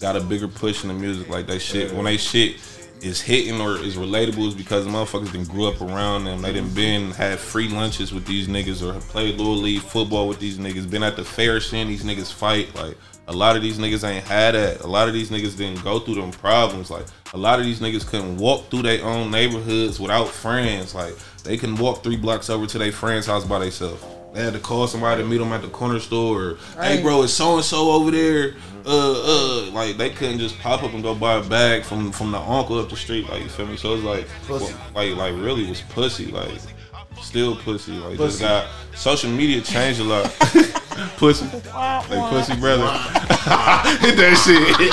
[0.00, 1.28] got a bigger push in the music.
[1.28, 2.56] Like they shit when they shit
[3.02, 6.42] is hitting or is relatable is because the motherfuckers done grew up around them.
[6.42, 6.74] They done mm-hmm.
[6.74, 10.58] been had free lunches with these niggas or have played little league football with these
[10.58, 10.90] niggas.
[10.90, 12.74] Been at the fair seeing these niggas fight.
[12.74, 12.96] Like
[13.28, 14.80] a lot of these niggas ain't had that.
[14.80, 16.90] A lot of these niggas didn't go through them problems.
[16.90, 20.94] Like a lot of these niggas couldn't walk through their own neighborhoods without friends.
[20.94, 24.04] Like they can walk three blocks over to their friend's house by themselves.
[24.32, 26.40] They had to call somebody to meet them at the corner store.
[26.40, 28.54] Or, hey, bro, it's so and so over there.
[28.86, 29.12] Uh,
[29.66, 32.38] uh, like they couldn't just pop up and go buy a bag from from the
[32.38, 33.28] uncle up the street.
[33.28, 33.76] Like you feel me?
[33.76, 34.74] So it's like, Pussy.
[34.94, 36.26] like, like really was pussy.
[36.26, 36.50] Like
[37.20, 37.92] still pussy.
[37.92, 38.38] Like Pussy.
[38.38, 40.24] just got social media changed a lot.
[41.18, 42.86] pussy, like pussy brother.
[44.00, 44.90] Hit that shit.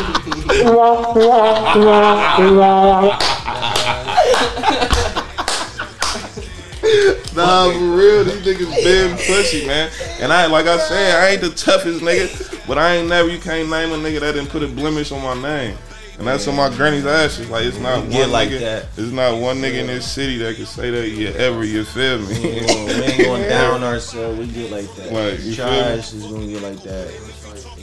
[7.38, 9.92] Nah, for real, these niggas been pussy, man.
[10.20, 13.40] And I, like I said, I ain't the toughest nigga, but I ain't never, you
[13.40, 15.78] can't name a nigga that didn't put a blemish on my name.
[16.18, 17.48] And that's on my granny's ashes.
[17.48, 18.86] Like, it's not one get like nigga, that.
[18.98, 22.18] it's not one nigga in this city that can say that you ever, you feel
[22.18, 22.34] We me?
[22.58, 24.40] ain't gonna- we ain't going down ourselves.
[24.40, 25.14] We get like that.
[25.14, 25.54] Like, you?
[25.54, 27.14] Trash is gonna get like that.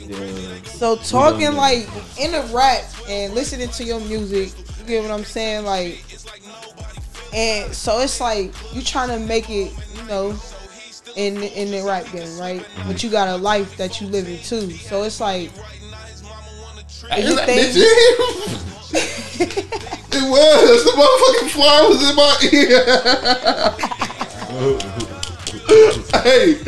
[0.07, 0.61] Yeah.
[0.65, 1.57] So talking know.
[1.57, 1.87] like
[2.19, 5.63] in the rap and listening to your music, you get what I'm saying?
[5.65, 6.03] Like,
[7.35, 10.33] and so it's like you're trying to make it, you know,
[11.15, 12.61] in in the rap game, right?
[12.61, 12.87] Mm-hmm.
[12.91, 14.71] But you got a life that you living too.
[14.71, 15.51] So it's like,
[17.17, 17.75] Is you that think- bitch
[20.17, 20.83] it was.
[20.85, 22.35] The motherfucking fly was in my
[25.05, 25.14] ear.
[25.67, 26.61] Hey,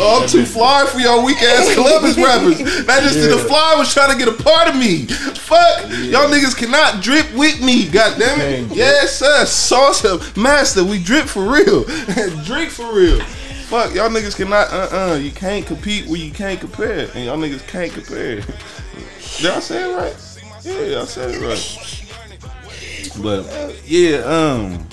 [0.00, 2.58] oh, I'm too fly for y'all weak ass Columbus rappers.
[2.86, 5.06] That just the fly was trying to get a part of me.
[5.06, 7.88] Fuck, y'all niggas cannot drip with me.
[7.88, 8.68] God damn it.
[8.68, 8.76] Dang.
[8.76, 9.44] Yes, sir.
[9.44, 10.84] Sauce up, master.
[10.84, 11.84] We drip for real.
[12.44, 13.20] Drink for real.
[13.68, 14.68] Fuck, y'all niggas cannot.
[14.72, 18.36] Uh, uh You can't compete where you can't compare, and y'all niggas can't compare.
[18.36, 20.16] Did I say it right?
[20.62, 22.00] Yeah, I said it right.
[23.22, 24.86] But yeah, um,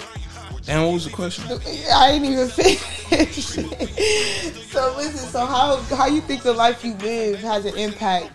[0.67, 1.45] damn, what was the question?
[1.91, 3.53] I ain't even finished.
[4.69, 8.29] so listen, so how how you think the life you live has an impact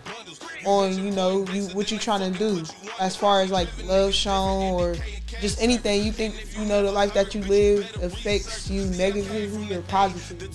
[0.65, 2.63] on you know you what you trying to do
[2.99, 4.95] as far as like love shown or
[5.41, 9.81] just anything you think you know the life that you live affects you negatively or
[9.83, 10.49] positively?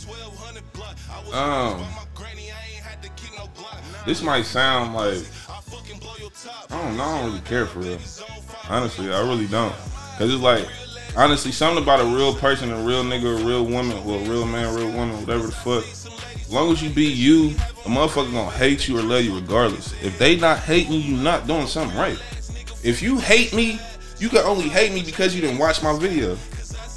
[1.32, 1.86] Um,
[4.04, 5.22] this might sound like
[6.70, 7.04] I don't know.
[7.04, 7.98] I don't really care for real.
[8.68, 9.74] Honestly, I really don't.
[10.18, 10.66] Cause it's like
[11.18, 14.46] honestly, something about a real person, a real nigga, a real woman, or a real
[14.46, 15.84] man, a real woman, whatever the fuck.
[15.84, 19.92] As long as you be you, a motherfucker gonna hate you or love you regardless.
[20.02, 22.18] If they not hating you, you not doing something right.
[22.84, 23.80] If you hate me,
[24.18, 26.38] you can only hate me because you didn't watch my video.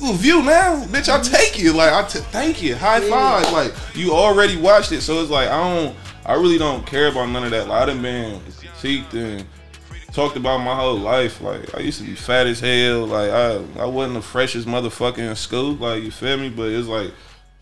[0.03, 1.09] Ooh, view now, bitch.
[1.09, 1.33] I mm-hmm.
[1.33, 1.73] take you.
[1.73, 2.75] Like I t- thank you.
[2.75, 3.51] High five.
[3.51, 5.95] Like you already watched it, so it's like I don't.
[6.23, 7.67] I really don't care about none of that.
[7.67, 9.45] Like I done been critiqued and
[10.11, 11.41] talked about my whole life.
[11.41, 13.05] Like I used to be fat as hell.
[13.05, 15.73] Like I I wasn't the freshest motherfucker in school.
[15.73, 16.49] Like you feel me?
[16.49, 17.11] But it's like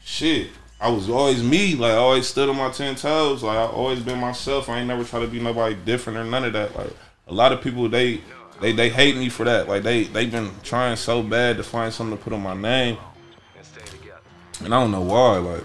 [0.03, 0.49] shit.
[0.81, 1.75] I was always me.
[1.75, 3.43] Like I always stood on my ten toes.
[3.43, 4.69] Like I always been myself.
[4.69, 6.75] I ain't never try to be nobody different or none of that.
[6.75, 6.91] Like
[7.27, 8.21] a lot of people they
[8.61, 9.67] they they hate me for that.
[9.67, 12.97] Like they they been trying so bad to find something to put on my name.
[14.61, 15.37] And I don't know why.
[15.37, 15.63] Like,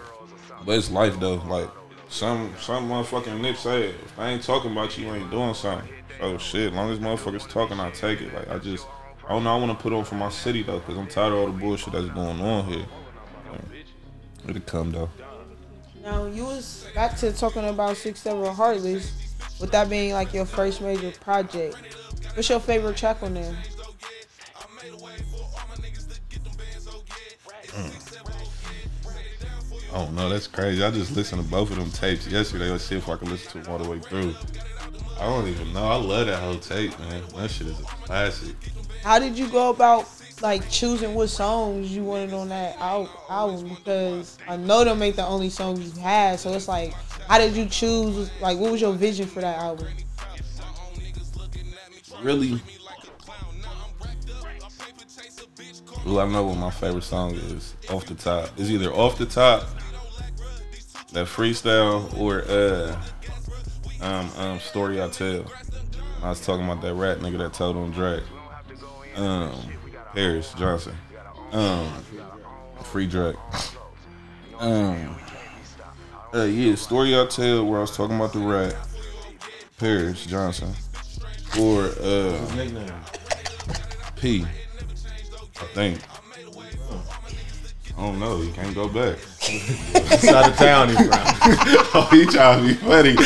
[0.65, 1.35] but it's life though.
[1.35, 1.69] Like
[2.09, 3.97] some some motherfucking nip say it.
[4.05, 5.89] If I ain't talking about you, you ain't doing something.
[6.25, 6.73] Oh shit.
[6.73, 8.33] Long as motherfuckers talking, I take it.
[8.33, 8.87] Like I just
[9.29, 9.55] I don't know.
[9.55, 11.53] I want to put on for my city though, cause I'm tired of all the
[11.53, 12.87] bullshit that's going on here.
[14.49, 15.11] It'll come though.
[16.03, 19.13] Now you was back to talking about six seven heartless,
[19.61, 21.77] with that being like your first major project.
[22.35, 23.55] What's your favorite track on there?
[27.69, 28.15] Mm.
[29.93, 30.83] Oh no, that's crazy.
[30.83, 32.71] I just listened to both of them tapes yesterday.
[32.71, 34.35] Let's see if I can listen to them all the way through.
[35.19, 35.85] I don't even know.
[35.85, 37.23] I love that whole tape, man.
[37.37, 38.55] That shit is a classic.
[39.03, 40.09] How did you go about
[40.41, 43.69] like choosing what songs you wanted on that album?
[43.69, 46.93] Because I know them ain't the only songs you had, so it's like,
[47.29, 48.31] how did you choose?
[48.41, 49.89] Like, what was your vision for that album?
[52.23, 52.61] Really?
[56.05, 58.51] Well, I know what my favorite song is off the top.
[58.59, 59.65] It's either off the top,
[61.13, 63.01] that freestyle, or uh,
[64.01, 65.45] um, um, story I tell.
[66.23, 68.23] I was talking about that rat nigga that told on Drake.
[69.17, 69.53] Um,
[70.15, 70.97] Harris Johnson.
[71.53, 71.93] Um,
[72.85, 73.37] free Drake.
[74.59, 75.17] Um,
[76.35, 78.75] uh, yeah, story I tell where I was talking about the rat,
[79.79, 80.73] Paris Johnson,
[81.61, 82.47] or uh.
[84.17, 84.45] P.
[84.45, 86.01] I think.
[87.97, 88.41] I don't know.
[88.41, 89.19] You can't go back.
[89.45, 91.11] Side of town he from.
[91.13, 93.15] oh, he trying to be funny.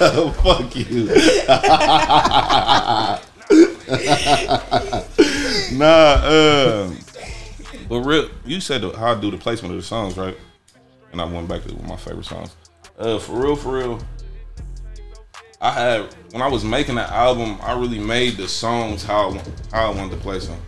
[0.00, 1.06] oh, fuck you.
[5.78, 6.98] nah, um,
[7.88, 10.36] but real, you said how I do the placement of the songs, right?
[11.12, 12.54] And I went back to my favorite songs.
[12.98, 13.98] Uh, for real, for real.
[15.62, 19.42] I had when I was making the album, I really made the songs how I,
[19.72, 20.60] how I wanted to place them.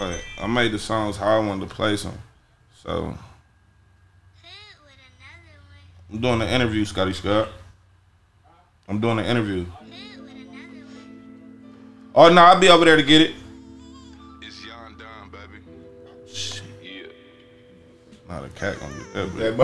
[0.00, 2.18] Like I made the songs how I wanted to place them.
[2.82, 3.14] So
[6.10, 7.50] I'm doing the interview, Scotty Scott.
[8.88, 9.66] I'm doing the interview.
[12.14, 13.34] Oh no, I'll be over there to get it.
[14.40, 15.62] It's Yon Don, baby.
[16.26, 17.02] Shit, Yeah.
[18.26, 19.28] Nah, the cat gonna get that.
[19.36, 19.56] That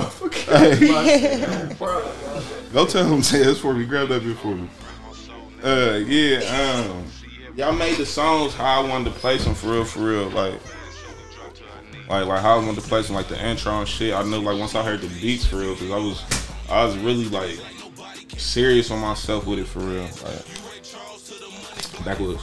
[1.79, 2.72] motherfucker.
[2.75, 3.87] Go tell him say this for me.
[3.87, 4.68] Grab that before for me.
[5.64, 6.85] Uh, yeah.
[6.85, 7.07] Um,
[7.57, 10.29] y'all made the songs how I wanted to place them for real, for real.
[10.31, 10.61] Like,
[12.09, 14.14] like, like how I wanted to place them, like the intro and shit.
[14.14, 16.23] I knew like once I heard the beats for real, cause I was,
[16.69, 17.59] I was really like
[18.37, 20.03] serious on myself with it for real.
[20.03, 20.45] Like,
[22.05, 22.40] that was,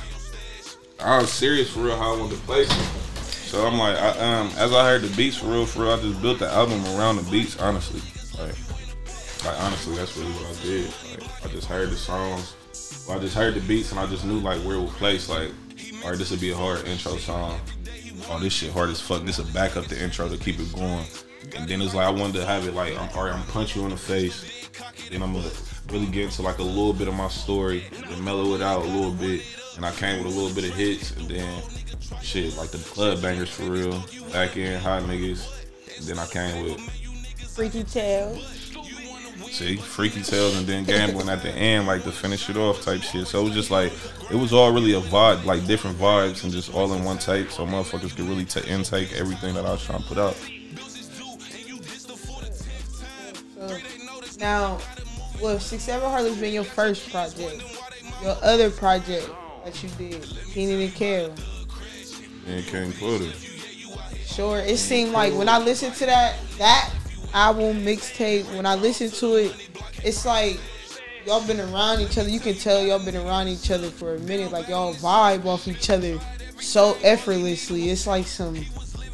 [0.99, 2.86] I was serious for real how I wanted to place them.
[3.23, 6.02] So I'm like, I, um, as I heard the beats for real, for real, I
[6.02, 8.02] just built the album around the beats, honestly.
[8.39, 8.56] Like,
[9.45, 10.86] like honestly, that's really what I did.
[11.12, 12.56] Like, I just heard the songs,
[13.09, 15.29] I just heard the beats, and I just knew like where it would place.
[15.29, 15.51] Like,
[16.03, 17.59] all right, this would be a hard intro song.
[18.29, 19.23] Oh, this shit hard as fuck.
[19.23, 21.05] This would back up the intro to keep it going.
[21.57, 23.75] And then it's like I wanted to have it like, I'm all right, I'm punch
[23.75, 24.69] you in the face.
[25.11, 25.51] Then I'm gonna
[25.91, 28.87] really get into like a little bit of my story, and mellow it out a
[28.87, 29.43] little bit.
[29.75, 31.63] And I came with a little bit of hits, and then
[32.21, 35.65] shit like the club bangers for real, back in hot niggas.
[35.97, 36.79] And then I came with
[37.53, 38.39] Freaky Tale.
[39.53, 43.03] See, freaky tales and then gambling at the end, like to finish it off type
[43.03, 43.27] shit.
[43.27, 43.93] So it was just like
[44.31, 47.51] it was all really a vibe, like different vibes and just all in one tape.
[47.51, 50.35] So motherfuckers could really ta intake everything that I was trying to put out.
[53.53, 53.77] So,
[54.39, 54.79] now,
[55.39, 57.63] well, Six Seven Harley's been your first project.
[58.23, 59.29] Your other project
[59.65, 61.31] that you did, Kenan and Kel.
[62.47, 63.31] And King Pooter.
[64.25, 66.91] Sure, it seemed like when I listened to that that
[67.34, 69.69] album mixtape, when I listen to it,
[70.04, 70.60] it's like
[71.26, 72.30] y'all been around each other.
[72.30, 74.52] You can tell y'all been around each other for a minute.
[74.52, 76.19] Like y'all vibe off each other
[76.60, 77.89] so effortlessly.
[77.89, 78.58] It's like some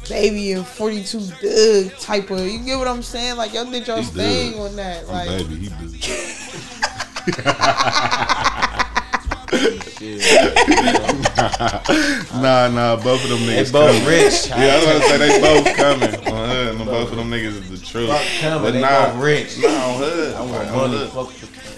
[0.08, 2.40] baby and 42 Dugg type of.
[2.40, 3.36] You get what I'm saying?
[3.36, 5.04] Like y'all did y'all's He thing on that.
[5.04, 5.90] I'm Like baby, he do.
[12.40, 13.66] nah, nah, both of them niggas.
[13.66, 14.08] They both coming.
[14.08, 14.48] rich.
[14.48, 16.14] Yeah, I was gonna say they both coming.
[16.32, 18.10] On hood, and both of them niggas is the truth.
[18.40, 19.58] Coming, But they nah, both rich.
[19.58, 20.34] Nah, on hood.
[20.34, 21.08] I want money.
[21.08, 21.28] hood.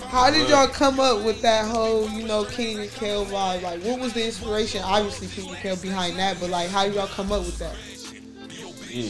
[0.08, 3.62] How did y'all come up with that whole, you know, Kenan and Kel vibe?
[3.62, 4.82] Like what was the inspiration?
[4.84, 7.74] Obviously Kenan and Kel behind that, but like how did y'all come up with that?
[8.90, 9.08] Yeah.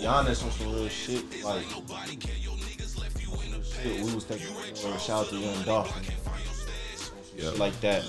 [0.00, 1.24] Giannis on some real shit.
[1.44, 4.04] Like, real shit.
[4.04, 6.14] We was thinking, uh, shout out to Young Dolphin.
[7.40, 8.04] Shit like that.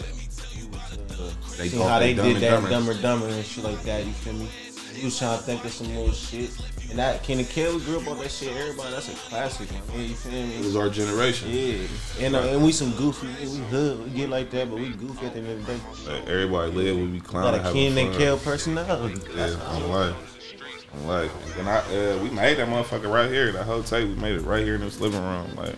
[1.58, 2.94] They thought how they did that Dumber.
[2.96, 4.06] Dumber and shit like that.
[4.06, 4.50] You feel me?
[4.96, 6.52] We was trying to think of some more shit.
[6.90, 8.54] And that Kenny Kill, we grew up on that shit.
[8.54, 9.82] Everybody, that's a classic, man.
[10.02, 10.56] You feel me?
[10.56, 11.50] It was our generation.
[11.50, 11.88] Yeah,
[12.20, 15.26] and uh, and we some goofy, we hood, we get like that, but we goofy
[15.26, 15.80] at the end of the day.
[16.14, 18.18] Like, everybody live, we be clowning, a having Ken and.
[18.18, 19.22] Kel personality.
[19.34, 20.54] Yeah, on life.
[20.94, 21.58] On life.
[21.58, 23.54] And I, uh, we made that motherfucker right here.
[23.54, 25.56] That whole tape, we made it right here in this living room.
[25.56, 25.76] Like,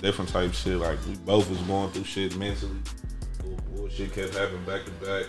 [0.00, 0.76] different type shit.
[0.78, 2.76] Like, we both was going through shit mentally.
[3.42, 5.26] Bull- Bullshit kept happening back to back.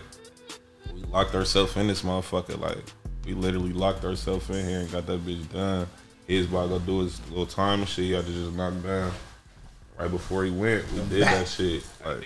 [0.94, 2.60] We locked ourselves in this motherfucker.
[2.60, 2.84] Like,
[3.26, 5.88] we literally locked ourselves in here and got that bitch done.
[6.28, 8.06] He was about to go do his little time and shit.
[8.06, 9.12] He had to just knock down.
[9.98, 11.84] Right before he went, we did that shit.
[12.06, 12.24] Like,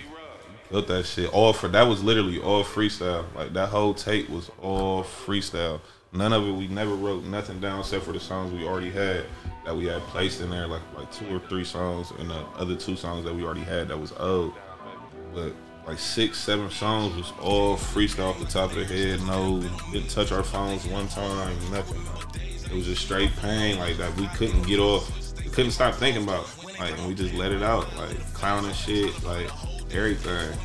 [0.69, 3.25] built that shit all for that was literally all freestyle.
[3.35, 5.81] Like that whole tape was all freestyle.
[6.13, 6.51] None of it.
[6.51, 9.25] We never wrote nothing down except for the songs we already had
[9.65, 12.75] that we had placed in there, like like two or three songs, and the other
[12.75, 14.53] two songs that we already had that was old.
[15.33, 15.53] But
[15.87, 19.21] like six, seven songs was all freestyle off the top of the head.
[19.21, 21.55] No, didn't touch our phones one time.
[21.71, 22.01] Nothing.
[22.71, 24.15] It was just straight pain like that.
[24.15, 25.09] We couldn't get off.
[25.43, 26.47] We couldn't stop thinking about.
[26.79, 27.93] Like, and we just let it out.
[27.97, 29.23] Like clowning shit.
[29.23, 29.49] Like
[29.91, 30.57] everything.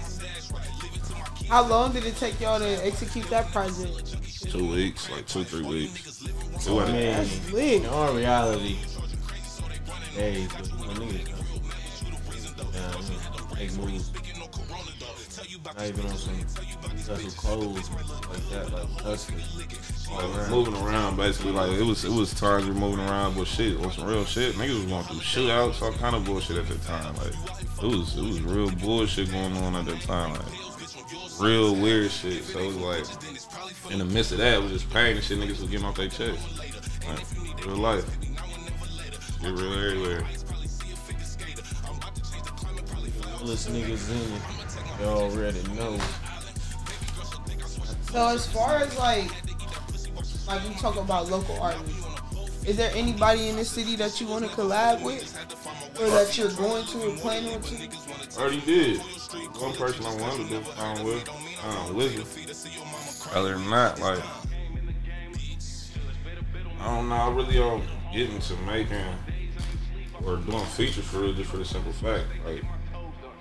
[1.48, 4.16] How long did it take y'all to execute that project?
[4.50, 6.22] Two weeks, like two, three weeks.
[6.24, 6.32] It
[6.68, 7.82] I wasn't- mean, That's lit.
[7.82, 8.76] in all reality,
[10.16, 12.70] days, but you know, niggas come.
[12.74, 14.10] Yeah, I mean, make moves.
[15.64, 16.46] Not even on some
[16.96, 19.42] special clothes like that, like hustling.
[20.10, 23.46] Like, moving around basically like it was it was times we were moving around but
[23.48, 26.68] shit on some real shit niggas was going through shootouts all kind of bullshit at
[26.68, 27.32] the time like
[27.82, 30.42] it was it was real bullshit going on at that time like
[31.40, 34.90] real weird shit so it was like in the midst of that it was just
[34.90, 36.40] pain and shit niggas was getting off their chest
[37.06, 38.04] like real life
[39.40, 40.26] get real everywhere
[43.46, 45.00] Realest niggas in it.
[45.00, 45.96] You already know.
[48.10, 49.30] So as far as like,
[50.48, 52.04] like we talk about local artists,
[52.66, 55.32] is there anybody in the city that you want to collab with,
[56.00, 57.88] or that you're going to or planning on to?
[58.36, 59.00] already did
[59.34, 61.28] one person I wanted to do um, with
[61.64, 62.26] um, Wizard
[63.34, 64.22] other than that like
[66.86, 67.16] I don't know.
[67.16, 68.96] I really don't get into making
[70.24, 72.62] or doing features for real, just for the simple fact, like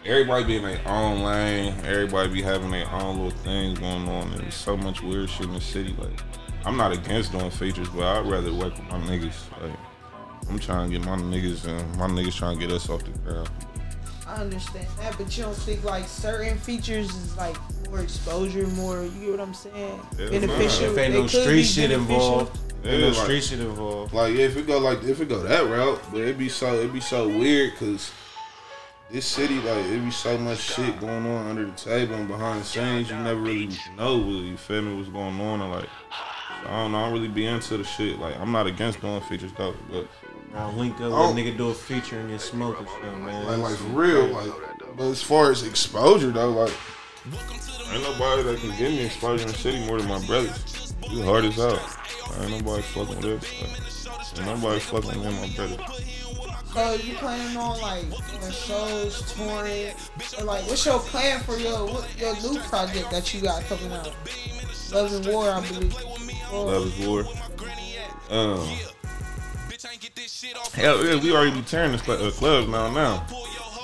[0.04, 4.34] everybody be in their own lane, everybody be having their own little things going on.
[4.34, 5.96] and so much weird shit in the city.
[6.00, 6.20] Like,
[6.66, 9.36] I'm not against doing features, but I'd rather work with my niggas.
[9.62, 9.78] Like,
[10.50, 13.12] I'm trying to get my niggas and my niggas trying to get us off the
[13.20, 13.50] ground.
[14.28, 17.56] I understand that, but you don't think like certain features is like
[17.88, 20.00] more exposure, more you get what I'm saying?
[20.18, 20.86] Yeah, beneficial.
[20.86, 22.40] If ain't no could street be shit beneficial.
[22.40, 24.14] involved, ain't no like- street shit involved.
[24.14, 26.74] Like yeah, if it go like if it go that route, but it'd be so
[26.76, 28.12] it'd be so weird because
[29.12, 32.62] this city like it'd be so much shit going on under the table and behind
[32.62, 33.10] the scenes.
[33.12, 35.90] You never really know what you feel me what's going on and like
[36.66, 36.98] I don't know.
[36.98, 38.18] I don't really be into the shit.
[38.18, 40.08] Like I'm not against doing features though, but
[40.56, 41.32] Now link up Oh.
[41.34, 43.46] with a nigga do a feature and get smoked and shit, man.
[43.46, 44.52] like like for real like.
[44.96, 46.74] But as far as exposure though, like
[47.92, 50.94] ain't nobody that can give me exposure in the city more than my brothers.
[51.12, 51.80] We hard as hell.
[52.42, 54.08] Ain't nobody fucking with us.
[54.08, 56.02] Like, ain't nobody fucking with my brothers.
[56.74, 59.94] So you planning on like doing shows, touring,
[60.40, 63.92] or like what's your plan for your what, your new project that you got coming
[63.92, 64.14] out?
[64.92, 65.94] Love and War, I believe.
[66.52, 67.26] Well, Love is war.
[68.30, 68.68] Um.
[70.74, 72.92] Hell yeah, we already be tearing the cl- uh, clubs now.
[72.92, 73.26] Now,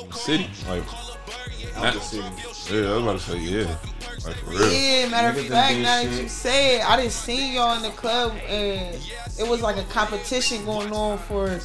[0.01, 0.83] In the city, like,
[1.77, 2.23] Out the city.
[2.73, 3.75] yeah, I was about to say yeah,
[4.25, 4.71] like for real.
[4.71, 7.89] Yeah, matter of fact, now that you say it, I didn't see y'all in the
[7.89, 8.95] club and
[9.39, 11.59] it was like a competition going on for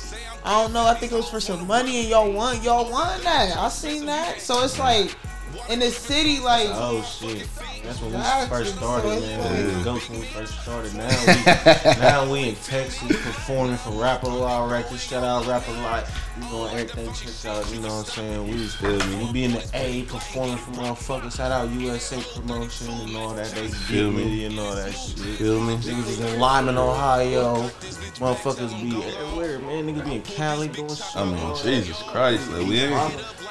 [0.45, 3.21] I don't know, I think it was for some money and y'all won y'all won
[3.25, 3.57] that.
[3.57, 4.41] I seen that.
[4.41, 5.15] So it's like
[5.69, 7.47] in the city like Oh shit.
[7.85, 8.59] That's when we Exactly.
[8.59, 9.41] first started, So man.
[9.41, 10.95] it's We like- when we first started.
[10.95, 15.03] Now we now we in Texas performing for Rap-A-Lot Records.
[15.03, 16.05] Shout out Rap-A-Lot.
[16.41, 18.49] We doing everything check out, you know what I'm saying?
[18.49, 21.37] We was we be in the A performing for motherfuckers.
[21.37, 23.47] Shout out USA promotion and all that.
[23.53, 24.25] They Feel me.
[24.25, 25.19] me and all that shit.
[25.39, 25.77] Feel me?
[25.77, 27.69] Niggas is in Lima, Ohio.
[28.19, 29.87] Motherfuckers be everywhere, man.
[29.87, 31.17] Niggas be in Cali doing shit.
[31.17, 32.95] I mean, Jesus Christ, like we ain't,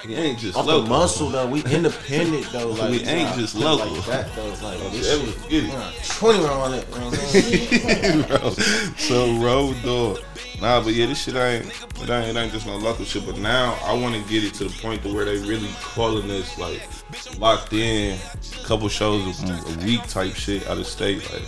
[0.08, 0.90] we ain't just Off the local.
[0.90, 2.70] muscle though, we independent though.
[2.70, 3.92] Like We ain't nah, just local.
[3.94, 6.18] Like that though, like this shit.
[6.18, 6.88] Twenty round on it.
[6.88, 8.22] You know what I'm saying?
[8.28, 8.50] Bro,
[8.98, 10.20] so road dog.
[10.62, 13.26] Nah, but yeah, this shit ain't it ain't, it ain't just no local shit.
[13.26, 16.30] But now I want to get it to the point to where they really calling
[16.32, 16.82] us like
[17.40, 18.18] locked in,
[18.64, 21.24] couple shows a, a week type shit out of state.
[21.32, 21.44] Like,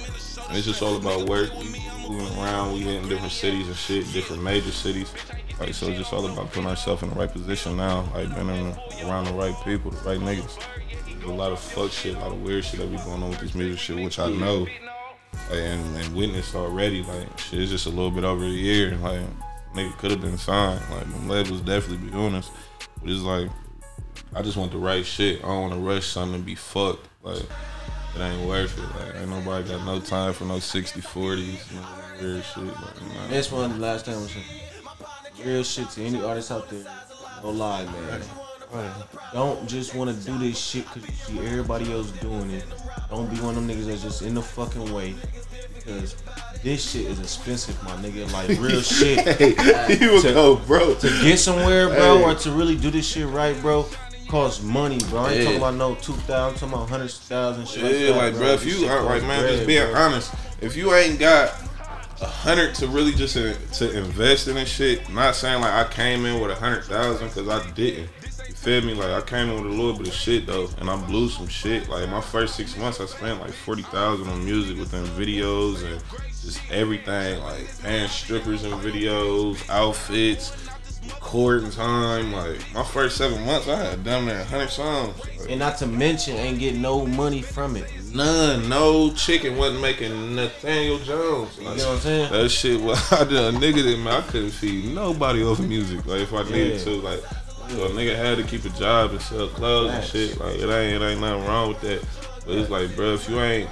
[0.49, 1.51] and it's just all about work.
[1.57, 5.13] We moving around, we hitting different cities and shit, different major cities.
[5.59, 8.07] Like, so it's just all about putting ourselves in the right position now.
[8.13, 10.59] Like, being in the, around the right people, the right niggas.
[11.05, 13.29] There's a lot of fuck shit, a lot of weird shit that be going on
[13.29, 14.67] with this music shit, which I know
[15.51, 17.03] and, and witnessed already.
[17.03, 18.95] Like shit, it's just a little bit over a year.
[18.97, 19.21] Like
[19.73, 20.81] nigga could have been signed.
[20.91, 22.49] Like them labels definitely be doing this.
[23.01, 23.49] But it's like
[24.33, 25.43] I just want the right shit.
[25.43, 27.07] I don't want to rush something and be fucked.
[27.23, 29.05] Like it ain't worth it.
[29.05, 31.85] Like ain't nobody got no time for no 60 40s no
[32.21, 32.63] weird shit.
[32.65, 33.27] Like, nah.
[33.27, 34.35] This one, last time was
[35.43, 36.83] real shit to any artist out there.
[37.43, 38.21] No lie, man.
[39.33, 42.65] Don't just want to do this shit because you see everybody else doing it.
[43.09, 45.15] Don't be one of them niggas that's just in the fucking way.
[45.75, 46.15] Because
[46.63, 48.29] this shit is expensive, my nigga.
[48.33, 49.19] Like real shit.
[49.37, 50.95] Hey, you To- go, bro.
[50.95, 52.23] to get somewhere, bro, Hey.
[52.23, 53.85] or to really do this shit right, bro,
[54.27, 55.21] costs money, bro.
[55.21, 55.43] I ain't Yeah.
[55.45, 58.01] talking about no two thousand, I'm talking about hundred thousand shit.
[58.01, 60.01] Yeah, like, like, bro, if you, like, man, bread, just being bro.
[60.01, 61.53] honest, if you ain't got
[62.21, 65.89] a hundred to really just in, to invest in this shit, not saying like I
[65.91, 68.09] came in with a hundred thousand because I didn't.
[68.47, 68.93] You feel me?
[68.93, 71.47] Like I came in with a little bit of shit though, and I blew some
[71.47, 71.89] shit.
[71.89, 76.01] Like my first six months, I spent like forty thousand on music within videos and
[76.41, 80.55] just everything, like paying strippers and videos, outfits,
[81.03, 82.31] recording time.
[82.31, 85.19] Like my first seven months, I had damn near hundred songs.
[85.19, 87.91] Like, And not to mention, ain't getting no money from it.
[88.13, 91.57] None, no chicken wasn't making Nathaniel Jones.
[91.57, 92.31] You know what I'm saying?
[92.31, 96.05] That shit, was I did a nigga that man, I couldn't feed nobody over music.
[96.05, 97.21] Like if I needed to, like
[97.69, 100.39] so a nigga had to keep a job and sell clothes and shit.
[100.39, 102.03] Like it ain't, it ain't nothing wrong with that.
[102.45, 103.69] But it's like, bro, if you ain't,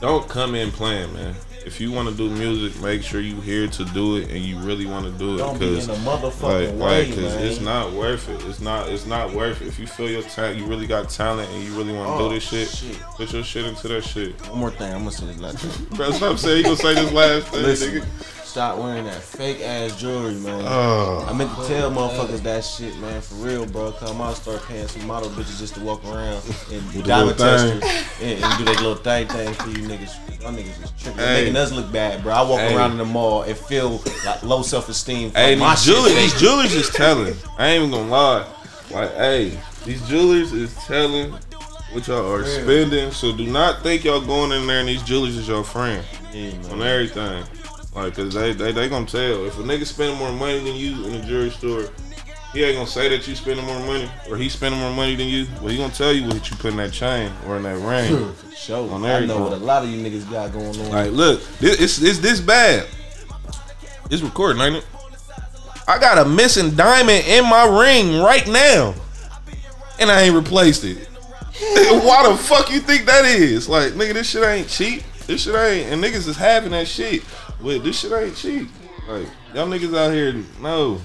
[0.00, 1.34] don't come in playing, man.
[1.68, 4.58] If you want to do music, make sure you here to do it and you
[4.58, 5.36] really want to do it.
[5.38, 7.44] Don't be in Cause a like, motherfucking like, cause man.
[7.46, 8.42] it's not worth it.
[8.46, 9.68] It's not, it's not worth it.
[9.68, 12.28] If you feel your talent, you really got talent and you really want to Oh,
[12.30, 12.98] do this shit, shit.
[13.16, 14.32] put your shit into that shit.
[14.48, 15.86] One more thing, I'm gonna say this last thing.
[15.98, 18.37] Bro, stop saying you gonna say this last thing, Listen, nigga.
[18.48, 20.64] Stop wearing that fake ass jewelry, man.
[20.66, 21.26] Oh.
[21.28, 23.92] I meant to tell motherfuckers that shit, man, for real, bro.
[23.92, 26.42] Come out, start paying some model bitches just to walk around
[26.72, 27.82] and diamond testers
[28.22, 30.40] and, and do their little thing thing for you niggas.
[30.40, 31.20] Y'all niggas is tripping.
[31.20, 31.42] Hey.
[31.42, 32.32] Making us look bad, bro.
[32.32, 32.74] I walk Hey.
[32.74, 35.30] around in the mall and feel like low self esteem.
[35.32, 37.34] Hey, my these jewelers, these jewelers is telling.
[37.58, 38.46] I ain't even gonna lie.
[38.90, 41.32] Like, hey, these jewelers is telling
[41.92, 43.10] what y'all are spending.
[43.12, 46.52] So do not think y'all going in there and these jewelers is your friend Yeah,
[46.70, 47.44] on everything.
[47.94, 49.46] Like, cause they, they they gonna tell.
[49.46, 51.88] If a nigga spending more money than you in a jewelry store,
[52.52, 55.26] he ain't gonna say that you spending more money or he spending more money than
[55.26, 55.46] you.
[55.60, 58.32] But he gonna tell you what you put in that chain or in that ring.
[58.34, 58.90] For sure.
[58.92, 59.36] On I everything.
[59.36, 60.90] know what a lot of you niggas got going on.
[60.90, 62.86] Like, look, this, it's, it's this bad.
[64.10, 64.86] It's recording, ain't it?
[65.86, 68.94] I got a missing diamond in my ring right now,
[69.98, 70.98] and I ain't replaced it.
[72.04, 73.68] Why the fuck you think that is?
[73.68, 75.02] Like, nigga, this shit ain't cheap.
[75.26, 77.22] This shit ain't, and niggas is having that shit.
[77.62, 78.68] But this shit ain't cheap.
[79.08, 81.00] Like, y'all niggas out here, no.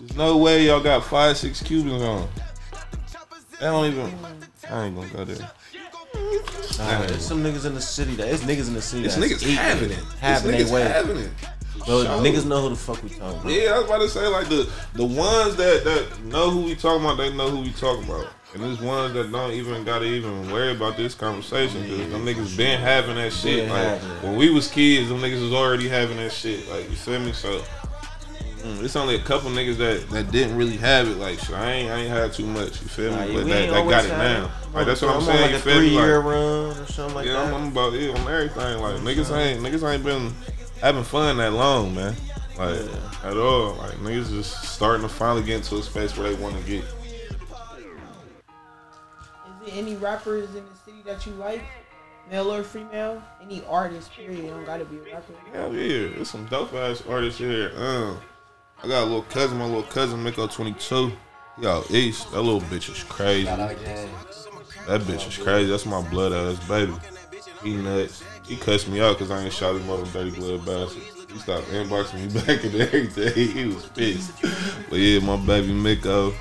[0.00, 2.28] There's no way y'all got five, six Cubans on.
[3.60, 4.14] That don't even.
[4.70, 5.50] I ain't gonna go there.
[6.78, 9.42] Nah, there's some niggas in the city that it's niggas in the city that's niggas
[9.42, 9.98] eating having it.
[10.20, 10.82] having their niggas way.
[10.82, 11.30] having it.
[11.86, 12.18] Bro, Sure.
[12.22, 13.52] niggas know who the fuck we talking about.
[13.52, 16.74] Yeah, I was about to say like the the ones that that know who we
[16.76, 20.06] talking about, they know who we talking about, and there's ones that don't even gotta
[20.06, 23.64] even worry about this conversation because them niggas been having that shit.
[23.66, 26.68] Been Like having when we was kids, them niggas was already having that shit.
[26.68, 27.32] Like you feel me?
[27.32, 27.60] So.
[28.62, 31.16] mm, It's only a couple niggas that, that didn't really have it.
[31.18, 32.80] Like shit, I ain't I ain't had too much.
[32.80, 33.16] You feel me?
[33.16, 34.50] Nah, but that, that got it now.
[34.72, 35.40] Like that's what I'm, on saying.
[35.42, 35.80] Like you a feel me?
[35.80, 37.52] three year Like, run or something like yeah, that.
[37.52, 38.80] I'm, I'm about it on everything.
[38.80, 40.32] Like niggas ain't niggas ain't been
[40.80, 42.14] having fun that long, man.
[42.58, 42.80] Like
[43.24, 43.74] at all.
[43.74, 46.82] Like niggas just starting to finally get into a space where they want to get.
[49.68, 51.62] Is there any rappers in the city that you like,
[52.30, 53.22] male or female?
[53.42, 54.46] Any artist, period.
[54.46, 55.34] It don't gotta be a rapper.
[55.52, 57.70] Hell yeah, there's some dope ass artists here.
[57.76, 58.18] Um,
[58.82, 61.12] I got a little cousin, my little cousin Miko 22.
[61.60, 62.30] He out east.
[62.30, 63.44] That little bitch is crazy.
[63.44, 65.70] That bitch is crazy.
[65.70, 66.94] That's my blood ass baby.
[67.62, 68.24] He nuts.
[68.46, 71.02] He cussed me out because I ain't shot him up dirty blood bastard.
[71.30, 73.48] He stopped inboxing me back and everything.
[73.48, 74.32] He was pissed.
[74.88, 76.32] But yeah, my baby Miko.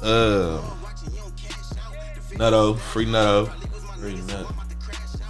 [0.00, 0.62] Uh,
[2.40, 3.48] Nutto, free Nutto.
[3.98, 4.46] Free nut.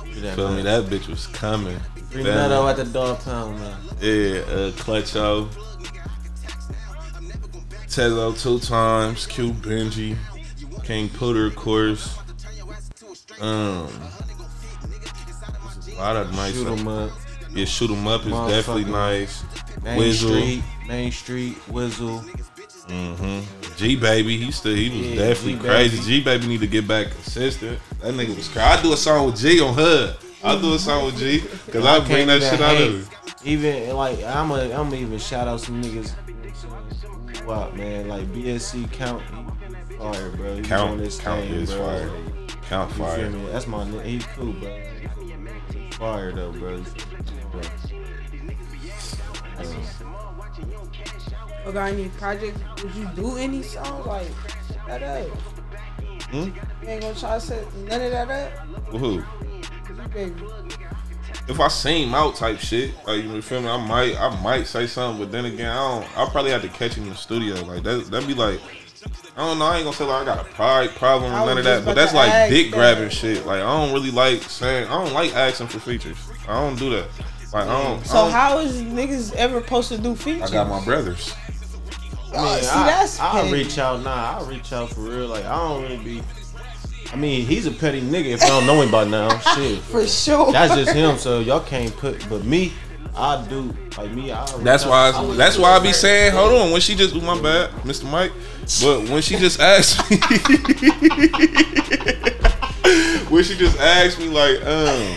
[0.02, 0.62] Free that Feel me?
[0.62, 1.78] That bitch was coming.
[2.10, 2.30] Free me?
[2.30, 3.76] nutto at the dog pound, man.
[4.00, 5.48] Yeah, uh, Clutcho.
[7.88, 9.26] Tezo two times.
[9.26, 10.16] Q Benji.
[10.84, 12.16] King Pooter, of course.
[13.40, 13.88] Um,
[15.88, 16.54] a lot of nice.
[16.54, 17.10] Shoot 'em up.
[17.52, 18.48] Yeah, shoot 'em up is Motherfucker.
[18.50, 19.42] definitely nice.
[19.82, 20.28] Main Wizzle.
[20.28, 20.62] Street.
[20.86, 21.54] Main Street.
[21.68, 22.24] Whizzle.
[22.90, 23.40] Hmm
[23.76, 25.68] G baby, he still he was Yeah, definitely G-Baby.
[25.68, 26.02] crazy.
[26.02, 27.78] G baby need to get back consistent.
[28.00, 28.60] That nigga was crazy.
[28.60, 30.16] I do a song with G on her.
[30.42, 33.16] I do a song with G because I, bring can't that shit out of her.
[33.44, 36.12] Even like I'm a I'm even shout out some niggas.
[37.46, 39.22] Wow, man, like BSC count
[39.98, 40.56] fire, bro.
[40.56, 41.86] He Count- doing this Count thing, is bro.
[41.86, 42.10] fire.
[42.68, 43.30] Count You feel fire.
[43.30, 43.46] me?
[43.50, 44.04] That's my nigga.
[44.04, 44.82] He's cool, bro.
[45.72, 46.82] He's fire though, bro.
[47.52, 47.62] Bro.
[51.66, 52.60] You got any projects?
[52.82, 54.28] Would you do any songs like
[54.86, 55.28] that up?
[56.30, 56.36] Hmm?
[56.82, 58.92] You ain't gonna try to set none of that up?
[58.92, 59.22] With who?
[60.14, 60.34] Baby.
[61.48, 61.68] if I
[62.02, 65.30] him out type shit, like you feel me, I might I might say something, but
[65.30, 66.18] then again, I don't.
[66.18, 67.54] I'll probably have to catch him in the studio.
[67.64, 68.60] Like that that'd be like.
[69.36, 69.66] I don't know.
[69.66, 71.94] I ain't gonna say like I got a pride problem or none of that, but
[71.94, 72.76] that's like dick that.
[72.76, 73.46] grabbing shit.
[73.46, 74.88] Like I don't really like saying.
[74.88, 76.18] I don't like asking for features.
[76.46, 77.08] I don't do that.
[77.52, 78.00] Like I don't.
[78.00, 80.50] I, So don't- how is niggas ever supposed to do features?
[80.50, 81.34] I got my brothers.
[82.32, 83.52] Oh, see, I, that's I'll petty.
[83.52, 84.02] reach out.
[84.02, 85.26] Nah, I'll reach out for real.
[85.28, 86.22] Like I don't really be.
[87.12, 89.36] I mean, he's a petty nigga if I don't know him by now.
[89.54, 89.80] Shit.
[89.80, 90.52] For sure.
[90.52, 92.24] That's just him, so y'all can't put.
[92.28, 92.72] But me,
[93.16, 93.74] I do.
[93.98, 94.46] Like me, I.
[94.58, 95.10] That's why.
[95.10, 96.70] I, that's why I be saying, hold on.
[96.70, 98.08] When she just, my bad, Mr.
[98.10, 98.32] Mike.
[98.82, 100.16] But when she just asked me,
[103.28, 105.16] when she just asked me, like, um,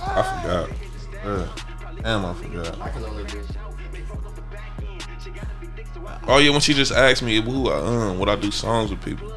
[0.00, 0.70] I forgot.
[1.24, 1.46] Uh,
[2.02, 2.78] damn, I forgot.
[6.26, 9.04] Oh yeah, when she just asked me who I um would I do songs with
[9.04, 9.32] people,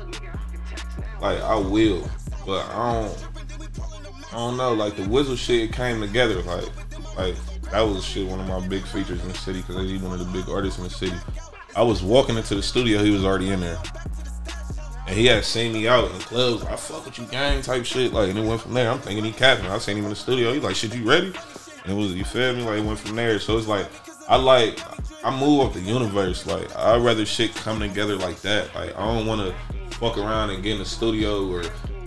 [1.21, 2.09] like I will,
[2.45, 3.27] but I don't.
[4.29, 4.73] I don't know.
[4.73, 6.41] Like the Wizzle shit came together.
[6.43, 6.65] Like,
[7.17, 7.35] like
[7.71, 10.19] that was shit one of my big features in the city because he's one of
[10.19, 11.15] the big artists in the city.
[11.75, 13.77] I was walking into the studio, he was already in there.
[15.07, 16.63] And he had seen me out in clubs.
[16.65, 18.11] I fuck with you, gang type shit.
[18.11, 18.91] Like, and it went from there.
[18.91, 19.67] I'm thinking he capping.
[19.67, 20.53] I seen him in the studio.
[20.53, 21.27] He's like, shit, you ready?
[21.83, 22.63] And it was, you feel me?
[22.63, 23.39] Like, it went from there.
[23.39, 23.87] So it's like,
[24.29, 24.79] I like,
[25.23, 26.45] I move up the universe.
[26.45, 28.73] Like, I'd rather shit come together like that.
[28.75, 31.61] Like, I don't want to fuck around and get in the studio or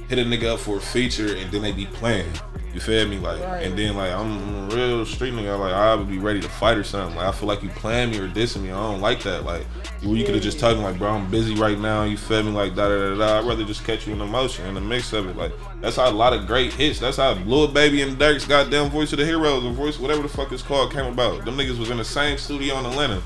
[0.09, 2.31] hit a nigga up for a feature and then they be playing.
[2.73, 3.19] You feel me?
[3.19, 3.65] Like, Right.
[3.67, 5.59] and then like I'm a real street nigga.
[5.59, 7.17] Like I would be ready to fight or something.
[7.17, 8.71] Like I feel like you playing me or dissing me.
[8.71, 9.45] I don't like that.
[9.45, 9.67] Like
[10.01, 12.05] you, you could have just told me like, bro, I'm busy right now.
[12.05, 12.53] You feel me?
[12.53, 13.39] Like da da da da.
[13.41, 15.37] I'd rather just catch you in the motion in the mix of it.
[15.37, 17.01] Like that's how a lot of great hits.
[17.01, 20.29] That's how Lil Baby and Durk's goddamn Voice of the Heroes or Voice whatever the
[20.29, 21.45] fuck it's called came about.
[21.45, 23.21] Them niggas was in the same studio in Atlanta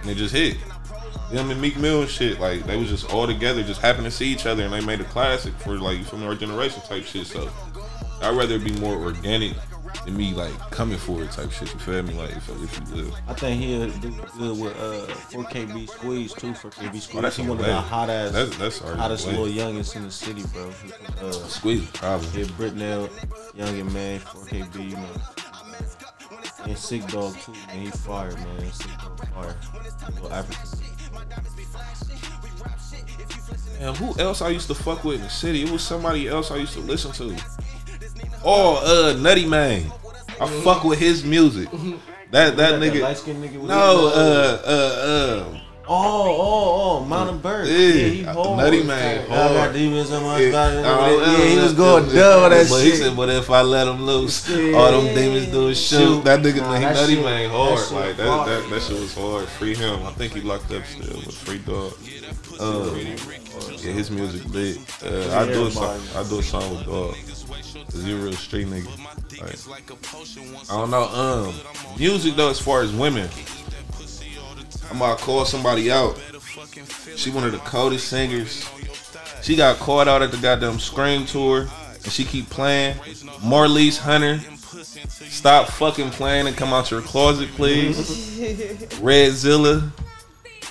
[0.00, 0.56] and it just hit.
[1.30, 4.10] Them and Meek Mill and shit, like they was just all together, just happened to
[4.10, 7.24] see each other, and they made a classic for like feel our generation type shit.
[7.24, 7.48] So
[8.22, 9.54] I'd rather it be more organic
[10.04, 11.72] than me like coming for it type shit.
[11.72, 12.14] You feel me?
[12.14, 13.14] Like if, if you live.
[13.28, 16.52] I think he'll do good with uh 4KB Squeeze too.
[16.52, 17.10] 4KB Squeeze.
[17.16, 20.42] Oh, that's one of the hot ass, That's that's hottest little youngins in the city,
[20.52, 20.70] bro.
[21.20, 22.42] Uh, Squeeze probably.
[22.42, 23.08] yeah, Britnell,
[23.56, 25.08] Youngin man, 4KB, you know.
[26.64, 27.86] And Sick Dog too, man.
[27.86, 28.72] He fire, man.
[28.72, 29.56] Sick Dog fire.
[30.14, 30.78] Little African.
[33.80, 35.62] And who else I used to fuck with in the city?
[35.62, 37.42] It was somebody else I used to listen to.
[38.44, 39.90] Oh, uh, Nutty Man.
[40.40, 41.68] I fuck with his music.
[42.30, 43.02] That that Like nigga.
[43.34, 45.56] nigga with No, uh, uh, uh.
[45.92, 47.66] Oh, oh, oh, Mountain Bird.
[47.66, 48.58] Yeah, he hard.
[48.58, 49.72] Nutty Man, I got hard.
[49.74, 50.76] demons on my Yeah, body.
[50.76, 52.70] Yeah, he was uh, going uh, dumb on that shit.
[52.70, 52.98] but He shit.
[53.00, 54.76] said, but if I let him loose, Yeah.
[54.78, 56.22] all them demons do shoot.
[56.24, 57.78] That nigga, Nah, he that nutty shit- man that hard.
[57.80, 58.48] shit like that, hard.
[58.48, 59.48] that, that shit was hard.
[59.48, 60.06] Free him.
[60.06, 61.92] I think he locked up still, but free dog.
[62.60, 64.78] Uh, yeah, his music lit.
[65.04, 66.00] Uh, I do a song.
[66.14, 67.16] I do a song with dog.
[67.94, 69.68] Real street nigga.
[69.68, 69.90] Like,
[70.70, 71.04] I don't know.
[71.08, 71.54] Um,
[71.98, 73.28] music though, as far as women,
[74.90, 76.20] I'm about to call somebody out.
[77.16, 78.68] She one of the coldest singers.
[79.42, 81.68] She got caught out at the goddamn Scream tour,
[82.04, 82.96] and she keep playing.
[83.40, 84.38] Marlise Hunter,
[85.28, 88.98] stop fucking playing and come out your closet, please.
[89.00, 89.90] Red Zilla,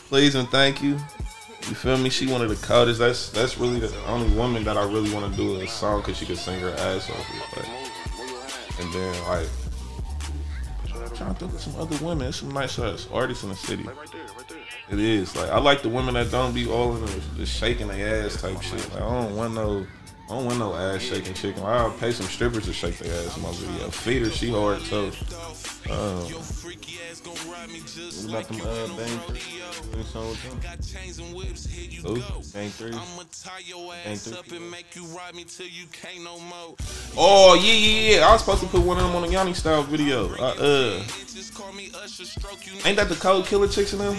[0.08, 0.97] please and thank you.
[1.70, 2.09] You feel me?
[2.09, 2.99] She one of the coldest.
[2.99, 6.17] That's that's really the only woman that I really want to do a song because
[6.17, 7.55] she could sing her ass off.
[7.55, 7.70] Like,
[8.80, 9.47] and then like,
[10.95, 12.20] I'm trying to think of some other women.
[12.20, 13.88] There's some nice ass artists in the city.
[14.89, 17.88] It is like I like the women that don't be all in the, the shaking
[17.89, 18.91] their ass type shit.
[18.91, 19.86] Like I don't want no,
[20.26, 21.61] I don't want no ass shaking chicken.
[21.63, 23.89] I'll pay some strippers to shake their ass in my video.
[23.91, 25.11] Feed her, she hard too.
[25.88, 26.27] Um,
[28.25, 29.39] What about them uh, Bang 3?
[29.39, 30.59] You doing a song with them?
[32.03, 32.15] who?
[32.53, 32.91] Bang 3?
[34.03, 34.34] Bang 3?
[37.17, 38.27] Oh yeah, yeah, yeah.
[38.27, 40.30] I was supposed to put one of them on a Yanni style video.
[40.36, 41.03] I, uh,
[42.86, 44.15] ain't that the cold killer chicks in them?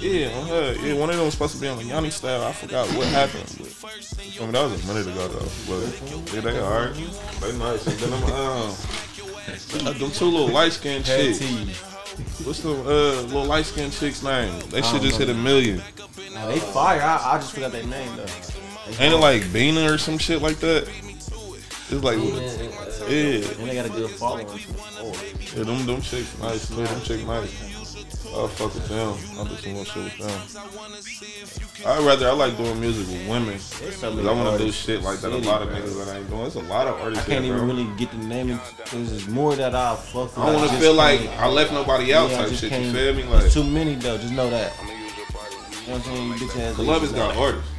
[0.00, 0.74] Yeah, on her.
[0.80, 2.44] Yeah, one of them was supposed to be on a Yanni style.
[2.44, 3.44] I forgot what happened.
[3.58, 3.68] But,
[4.38, 5.48] I mean, that was a minute ago though.
[5.66, 6.94] But yeah, they alright.
[7.40, 7.86] They nice.
[7.86, 8.74] And then um, uh,
[9.98, 11.40] them two little light skinned chicks.
[12.44, 14.52] What's the uh, little light skinned chick's name?
[14.70, 15.82] They should just hit a million.
[16.34, 17.00] Nah, they fire.
[17.00, 18.26] I, I just forgot their name though.
[19.00, 20.88] Ain't it like Bina or some shit like that?
[21.90, 23.60] It's like, yeah.
[23.60, 24.46] And they got a good following.
[24.98, 25.12] Oh,
[25.56, 26.84] Yeah, them them chicks nice too.
[26.84, 27.77] Them chicks nice.
[28.34, 29.16] I'll fuck with them.
[29.38, 31.86] I'll do some more shit with them.
[31.86, 33.54] I'd rather I like doing music with women.
[33.54, 35.32] Cause I want to do shit like that.
[35.32, 36.42] A lot of niggas that ain't doing.
[36.42, 37.00] There's a lot of artists.
[37.00, 37.26] I artists.
[37.26, 37.74] can't here, even bro.
[37.76, 40.38] really get the name because there's more that I fuck with.
[40.38, 42.62] I want to feel like can't- I left nobody out Yeah, type shit.
[42.64, 43.22] You can't- feel me?
[43.24, 44.18] Like too many though.
[44.18, 44.72] Just know that.
[44.80, 46.28] You know what I'm saying?
[46.28, 46.76] You bitch ass.
[46.76, 47.38] the niggas love has got that.
[47.40, 47.70] artists.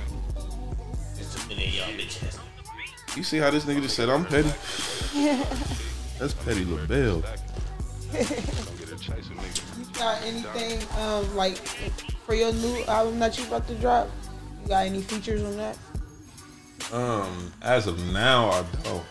[1.15, 3.17] There's too many of y'all bitch.
[3.17, 4.49] You see how this nigga just said I'm petty?
[6.19, 7.23] That's petty LaBelle.
[9.99, 11.57] got anything um like
[12.25, 14.09] for your new album that you about to drop?
[14.63, 15.77] You got any features on that?
[16.91, 19.03] Um, as of now, I don't.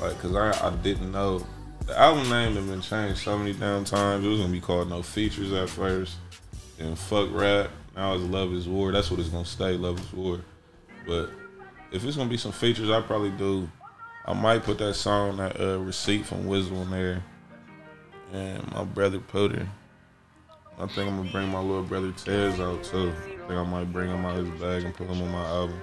[0.00, 1.44] Like, cause I, I didn't know.
[1.86, 4.24] The album name had been changed so many damn times.
[4.24, 6.16] It was gonna be called No Features at first.
[6.78, 7.70] and Fuck Rap.
[7.96, 8.92] Now it's Love is War.
[8.92, 10.40] That's what it's gonna stay, Love is War.
[11.06, 11.30] But
[11.90, 13.68] if it's gonna be some features, I probably do.
[14.24, 17.24] I might put that song, that uh, receipt from Wizzle in there,
[18.32, 19.66] and my brother Pooter.
[20.80, 23.12] I think I'm gonna bring my little brother Tez out too.
[23.26, 25.80] I think I might bring him out his bag and put him on my album.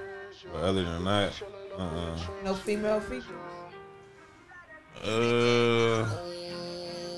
[0.54, 1.34] But other than that,
[1.78, 3.26] uh, uh No female features.
[5.04, 6.04] uh,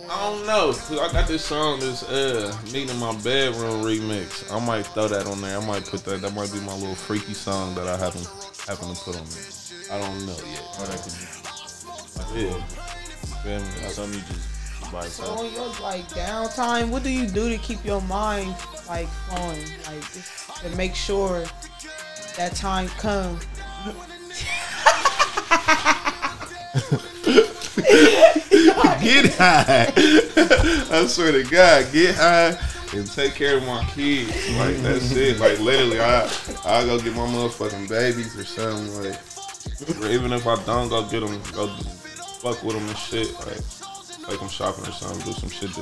[0.10, 0.74] I don't know.
[0.74, 4.52] 'cause I got this song, this uh, meeting in my bedroom remix.
[4.52, 5.58] I might throw that on there.
[5.60, 6.22] I might put that.
[6.22, 8.22] That might be my little freaky song that I happen
[8.66, 9.92] happen to put on there.
[9.92, 10.64] I don't know yet.
[10.80, 12.64] Or that could be Yeah.
[13.44, 13.90] Feel me?
[13.90, 14.57] something you just
[14.92, 18.56] by So on your like downtime, what do you do to keep your mind
[18.88, 21.46] like flowing, like just to make sure
[22.36, 23.46] that time comes?
[29.02, 29.94] Get high.
[29.96, 32.58] I swear to God, get high
[32.94, 34.58] and take care of my kids.
[34.58, 35.40] Like that's it.
[35.40, 36.24] Like literally, I
[36.66, 39.04] I go get my motherfucking babies or something.
[39.04, 39.20] Like
[40.02, 41.68] or even if I don't go get them, go
[42.40, 43.34] fuck with them and shit.
[43.46, 43.60] Like
[44.28, 45.26] take them shopping or something.
[45.26, 45.82] Do some shit to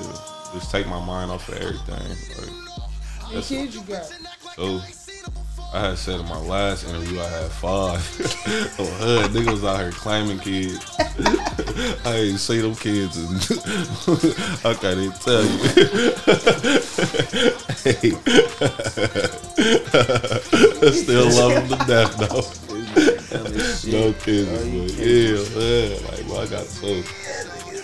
[0.54, 1.96] just take my mind off of everything.
[1.96, 2.50] Like
[3.20, 4.06] How many That's- kids you got?
[4.56, 4.82] so.
[5.74, 8.00] I had said in my last interview I had five.
[8.80, 8.86] oh, uh,
[9.28, 10.80] hood nigga was out here claiming kids.
[12.06, 13.36] I ain't see them kids and
[14.64, 15.58] I can't even tell you.
[17.84, 18.16] hey.
[20.88, 22.46] I still love them to death though.
[23.92, 24.66] no kids, but
[24.96, 26.04] yeah, man.
[26.06, 27.04] Like, well, I got two.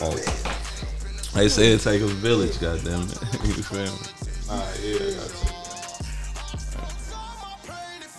[0.10, 3.22] Like, they say it take a village, goddamn it.
[3.46, 3.90] you feel me?
[4.48, 5.48] Nah, yeah, I got two.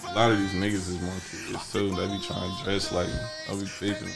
[0.09, 1.89] A lot of these niggas is my kids too.
[1.95, 3.15] They be trying to dress like me.
[3.49, 4.09] I be thinking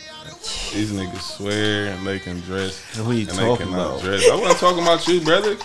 [0.75, 4.03] these niggas swear and they can dress Who you and they talking cannot about?
[4.03, 4.29] dress.
[4.31, 5.57] I wasn't talking about you, brother.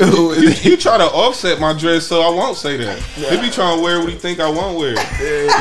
[0.00, 2.98] you, you try to offset my dress, so I won't say that.
[2.98, 4.94] He be trying to wear what he think I won't wear,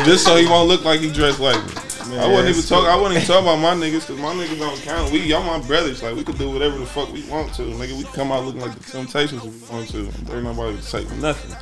[0.03, 1.71] just so he won't look like he dressed like me.
[2.11, 2.89] I wasn't even talking.
[2.89, 5.11] I wasn't even talking about my niggas because my niggas don't count.
[5.11, 6.03] We y'all my brothers.
[6.03, 7.63] Like we could do whatever the fuck we want to.
[7.63, 10.03] Nigga, we come out looking like the Temptations if we want to.
[10.25, 11.55] There ain't nobody to say nothing.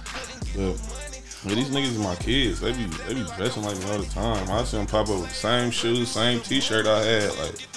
[0.56, 0.78] But
[1.46, 2.60] yeah, these niggas is my kids.
[2.60, 4.50] They be they be dressing like me all the time.
[4.50, 7.38] I see them pop up with the same shoes, same T-shirt I had.
[7.38, 7.68] Like,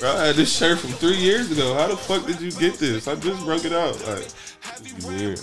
[0.00, 1.74] bro, I had this shirt from three years ago.
[1.74, 3.08] How the fuck did you get this?
[3.08, 3.94] I just broke it out.
[4.06, 4.28] Like,
[5.06, 5.40] weird.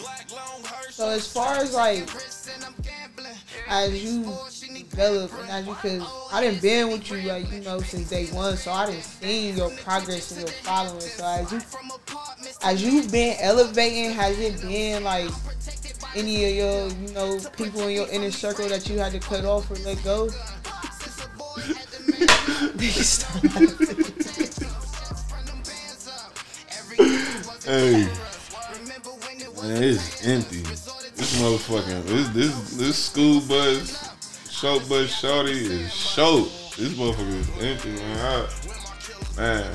[0.90, 2.10] So as far as like
[3.68, 4.24] as you
[4.74, 8.28] develop and as you cause I didn't been with you like you know since day
[8.28, 11.02] one, so I didn't seen your progress and your following.
[11.02, 11.62] So as you
[12.64, 15.30] as you've been elevating, has it been like
[16.16, 19.46] any of your you know people in your inner circle that you had to cut
[19.46, 20.30] off or let go?
[27.64, 28.10] Hey,
[29.62, 30.91] man, it's empty.
[31.22, 34.10] This motherfucking this this this school bus,
[34.50, 36.50] show bus, shorty is short.
[36.76, 38.18] This motherfucker is empty, man.
[38.18, 39.74] I, man,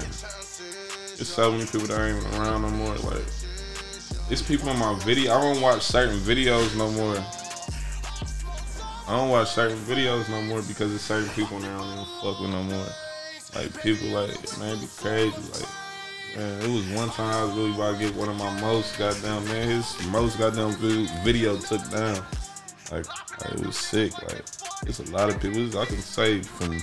[1.14, 2.96] there's so many people that ain't even around no more.
[2.96, 3.22] Like,
[4.28, 5.34] it's people in my video.
[5.34, 7.14] I don't watch certain videos no more.
[9.06, 12.06] I don't watch certain videos no more because it's certain people now I don't even
[12.22, 12.88] fuck with no more.
[13.54, 15.36] Like people like man, be crazy.
[15.52, 15.85] Like
[16.36, 18.98] man, it was one time I was really about to get one of my most
[18.98, 20.72] goddamn man, his most goddamn
[21.24, 22.24] video took down.
[22.92, 23.06] Like,
[23.42, 24.12] like, it was sick.
[24.22, 24.44] Like
[24.86, 25.62] it's a lot of people.
[25.78, 26.78] I can say from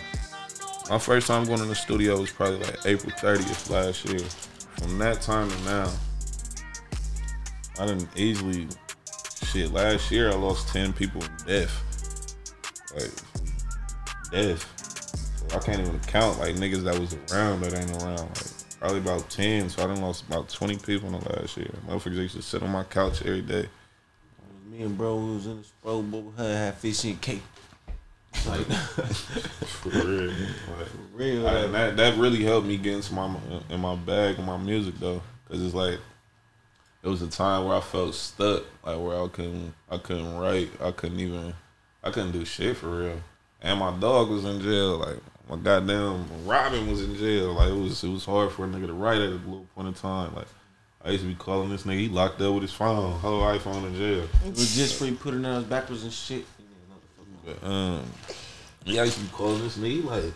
[0.90, 4.20] my first time going in the studio was probably like April 30th last year.
[4.80, 5.92] From that time to now,
[7.80, 8.68] I didn't easily
[9.46, 9.72] shit.
[9.72, 11.72] Last year I lost 10 people in death.
[12.94, 13.12] Like
[14.32, 14.70] death.
[15.56, 18.28] I can't even count like niggas that was around that ain't around.
[18.28, 18.53] Like
[18.84, 19.70] probably about 10.
[19.70, 21.72] So I done lost about 20 people in the last year.
[21.88, 23.66] Motherfuckers used to sit on my couch every day.
[24.70, 27.44] Me and bro we was in the Pro Bowl, had had fish and cake.
[28.46, 30.32] Like For real.
[30.32, 31.48] Like, real.
[31.48, 33.34] I- and that that really helped me get into my
[33.70, 36.00] in my bag with my music though, cause it's like
[37.04, 40.72] it was a time where I felt stuck, like where I couldn't I couldn't write,
[40.82, 41.54] I couldn't even
[42.04, 43.22] I couldn't do shit for real,
[43.62, 45.20] and my dog was in jail, like
[45.50, 48.88] my goddamn Robin was in jail, like it was it was hard for a nigga
[48.88, 50.48] to write at a little point in time, like.
[51.06, 52.00] I used to be calling this nigga.
[52.00, 54.26] He locked up with his phone, whole iPhone in jail.
[54.46, 56.46] it was just for you putting us backwards and shit.
[57.46, 58.06] But, um,
[58.86, 60.34] yeah, I used to be calling this nigga like,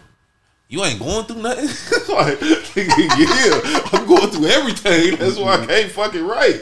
[0.67, 1.67] you ain't going through nothing.
[2.15, 2.41] like,
[2.75, 5.15] yeah, I'm going through everything.
[5.17, 6.61] That's why I can't fucking write.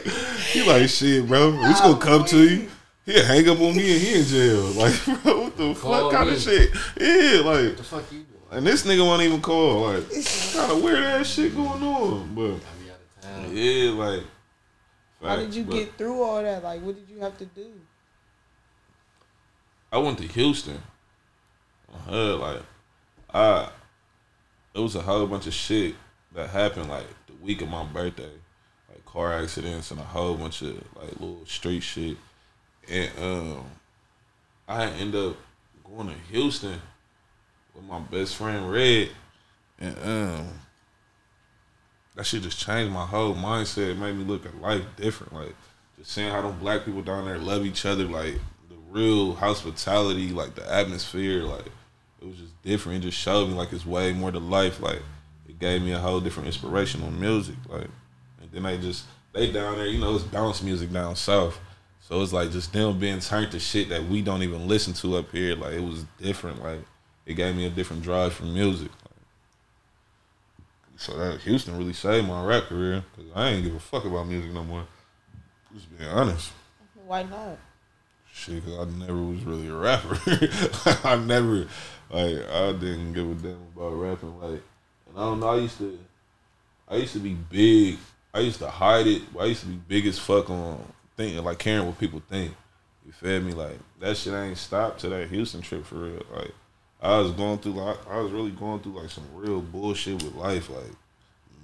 [0.52, 2.68] He like, shit, bro, we just gonna come to you.
[3.06, 4.62] He'll hang up on me and he in jail.
[4.66, 4.94] Like,
[5.24, 6.36] bro, what the Call fuck kind me.
[6.36, 6.70] of shit?
[7.00, 8.35] Yeah, like, the fuck you doing?
[8.56, 9.82] And this nigga won't even call.
[9.82, 12.34] Like, kind of weird ass shit going on.
[12.34, 13.54] But I be out of town.
[13.54, 14.22] yeah, like,
[15.22, 16.64] How did you but get through all that?
[16.64, 17.70] Like, what did you have to do?
[19.92, 20.80] I went to Houston.
[22.06, 22.62] hood, like
[23.32, 23.68] I
[24.74, 25.94] it was a whole bunch of shit
[26.34, 28.32] that happened like the week of my birthday.
[28.88, 32.16] Like car accidents and a whole bunch of like little street shit.
[32.90, 33.64] And um
[34.66, 35.36] I ended up
[35.84, 36.80] going to Houston
[37.76, 39.10] with my best friend Red.
[39.78, 40.48] And um
[42.16, 43.90] that shit just changed my whole mindset.
[43.90, 45.34] It made me look at life different.
[45.34, 45.54] Like
[45.98, 48.34] just seeing how them black people down there love each other, like
[48.68, 51.66] the real hospitality, like the atmosphere, like
[52.20, 53.04] it was just different.
[53.04, 54.80] It just showed me like it's way more to life.
[54.80, 55.02] Like
[55.46, 57.56] it gave me a whole different inspiration on music.
[57.68, 57.88] Like
[58.40, 59.04] and then they just
[59.34, 61.60] they down there, you know, it's bounce music down south.
[62.00, 65.16] So it's like just them being turned to shit that we don't even listen to
[65.16, 65.54] up here.
[65.54, 66.62] Like it was different.
[66.62, 66.80] Like
[67.26, 68.90] it gave me a different drive for music.
[70.96, 74.26] So that Houston really saved my rap career because I ain't give a fuck about
[74.28, 74.86] music no more.
[75.74, 76.52] Just being honest.
[77.06, 77.58] Why not?
[78.32, 80.18] Shit, cause I never was really a rapper.
[81.06, 81.68] I never,
[82.10, 84.40] like, I didn't give a damn about rapping.
[84.40, 84.62] Like,
[85.08, 85.48] and I don't know.
[85.48, 85.98] I used to,
[86.88, 87.98] I used to be big.
[88.32, 89.22] I used to hide it.
[89.38, 90.82] I used to be big as fuck on
[91.16, 92.54] thinking, like, caring what people think.
[93.06, 93.52] You feel me?
[93.52, 96.22] Like that shit ain't stopped to that Houston trip for real.
[96.34, 96.52] Like
[97.00, 100.34] I was going through like I was really going through like some real bullshit with
[100.34, 100.92] life, like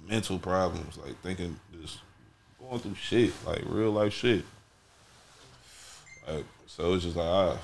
[0.07, 1.99] mental problems, like thinking just
[2.59, 4.45] going through shit, like real life shit.
[6.27, 7.57] Like so it's just like I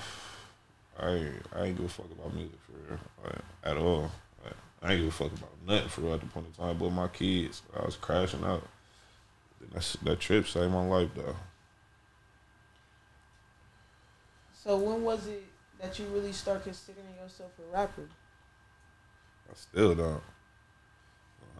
[0.98, 4.10] I ain't, I ain't give a fuck about music for real, like, at all.
[4.44, 6.76] Like, I ain't give a fuck about nothing for real at the point in time.
[6.76, 8.66] But my kids, I was crashing out.
[9.72, 11.36] That's, that trip saved my life though.
[14.52, 15.44] So when was it
[15.80, 18.08] that you really start considering yourself a rapper?
[19.50, 20.22] I still don't.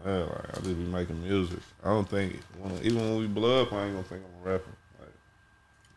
[0.04, 1.58] Yeah, like I just be making music.
[1.84, 4.52] I don't think when, even when we blow up, I ain't gonna think I'm a
[4.52, 4.70] rapper.
[4.98, 5.12] Like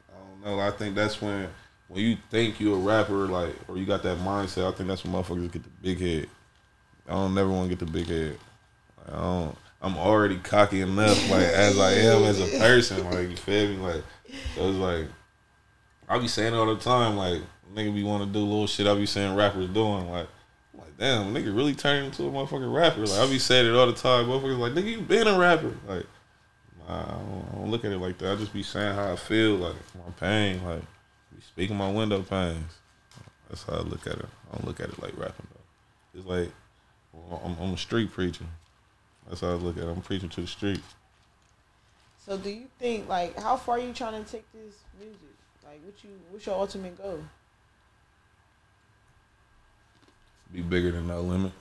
[0.09, 0.59] I don't know.
[0.59, 1.47] I think that's when
[1.87, 4.67] when you think you're a rapper, like or you got that mindset.
[4.67, 6.27] I think that's when motherfuckers get the big head.
[7.07, 8.37] I don't never want to get the big head.
[8.97, 9.57] Like, I don't.
[9.81, 13.03] I'm already cocky enough, like as I am as a person.
[13.09, 13.77] Like you feel me?
[13.77, 14.03] Like
[14.55, 15.05] so it's like
[16.07, 17.17] I be saying it all the time.
[17.17, 17.41] Like
[17.73, 18.87] nigga be want to do little shit.
[18.87, 20.27] I be saying rappers doing like
[20.73, 23.05] I'm like, damn, nigga really turned into a motherfucking rapper.
[23.05, 24.25] Like, I be saying it all the time.
[24.25, 25.75] Motherfuckers like, nigga, you been a rapper.
[25.87, 26.05] Like,
[26.87, 28.33] I don't, I don't look at it like that.
[28.33, 32.21] I just be saying how I feel, like, my pain, like, be speaking my window
[32.23, 32.73] pains.
[33.49, 34.25] That's how I look at it.
[34.51, 36.19] I don't look at it like rapping, though.
[36.19, 36.51] It's like,
[37.43, 38.45] I'm, I'm a street preacher.
[39.27, 39.89] That's how I look at it.
[39.89, 40.81] I'm preaching to the street.
[42.25, 45.19] So do you think, like, how far are you trying to take this music?
[45.63, 47.19] Like, what you, what's your ultimate goal?
[50.53, 51.51] Be bigger than no limit.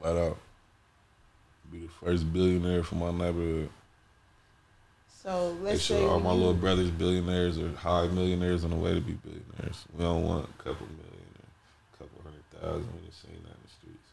[0.00, 0.38] Flat out.
[1.70, 3.68] Be the first billionaire for my neighborhood.
[5.22, 9.00] So let's say all my little brothers billionaires or high millionaires on the way to
[9.00, 9.84] be billionaires.
[9.96, 11.48] We don't want a couple million or
[11.94, 12.92] a couple hundred thousand.
[13.00, 14.08] We just seen that in the streets.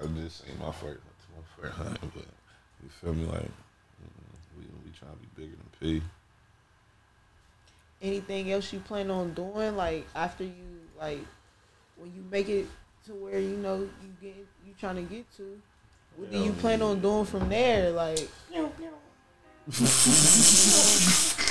[0.00, 1.00] I just seen my first,
[1.36, 2.24] my first hunt, but
[2.82, 3.26] you feel me?
[3.26, 6.02] Like mm, we we trying to be bigger than P.
[8.04, 10.52] anything else you plan on doing like after you
[11.00, 11.24] like
[11.96, 12.66] when you make it
[13.06, 14.36] to where you know you get
[14.66, 15.60] you trying to get to
[16.16, 18.28] what do you plan on doing from there like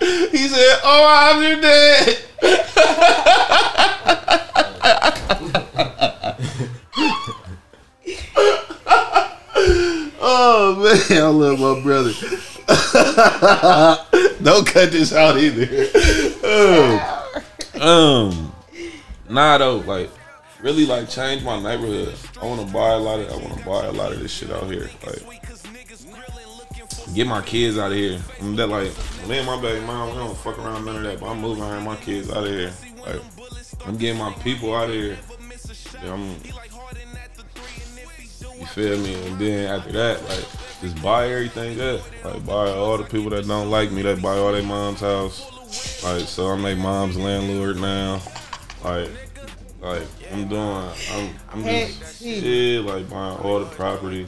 [0.00, 2.18] He said, "Oh, I'm dead."
[10.22, 12.12] oh man, I love my brother.
[14.44, 15.66] Don't cut this out either.
[17.76, 18.54] um, um,
[19.28, 20.10] nah though, like
[20.62, 22.14] really like change my neighborhood.
[22.40, 23.30] I want to buy a lot of.
[23.30, 24.88] I want to buy a lot of this shit out here.
[25.06, 25.22] Like
[27.14, 28.20] get my kids out of here.
[28.40, 28.92] I'm that like
[29.28, 31.20] me and my baby mom, we don't fuck around none of that.
[31.20, 32.72] But I'm moving her and my kids out of here.
[33.06, 33.20] Like
[33.86, 35.18] I'm getting my people out of here.
[36.02, 36.30] Yeah, I'm,
[38.58, 39.26] you feel me?
[39.26, 40.46] And then after that, like
[40.80, 42.00] just buy everything up.
[42.24, 46.02] Like buy all the people that don't like me, that buy all their mom's house.
[46.02, 48.20] Like so I'm their mom's landlord now.
[48.82, 49.10] Like
[49.80, 54.26] like I'm doing I'm I'm just yeah, like buying all the property.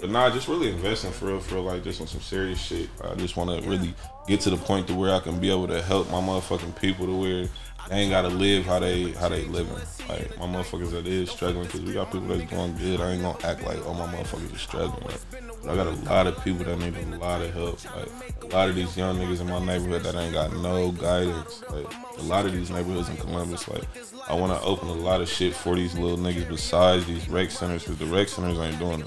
[0.00, 2.88] But nah, just really investing for real, for real, like just on some serious shit.
[3.04, 3.94] I just want to really
[4.26, 7.06] get to the point to where I can be able to help my motherfucking people
[7.06, 7.48] to where
[7.88, 9.74] they ain't gotta live how they how they living.
[10.08, 13.00] Like my motherfuckers that is struggling, cause we got people that's doing good.
[13.00, 15.06] I ain't gonna act like all my motherfuckers are struggling.
[15.06, 17.84] Like, I got a lot of people that need a lot of help.
[17.84, 18.08] Like
[18.42, 21.62] a lot of these young niggas in my neighborhood that ain't got no guidance.
[21.68, 21.86] Like
[22.18, 23.84] a lot of these neighborhoods in Columbus, like
[24.28, 27.50] I want to open a lot of shit for these little niggas besides these rec
[27.50, 29.06] centers, cause the rec centers ain't doing it.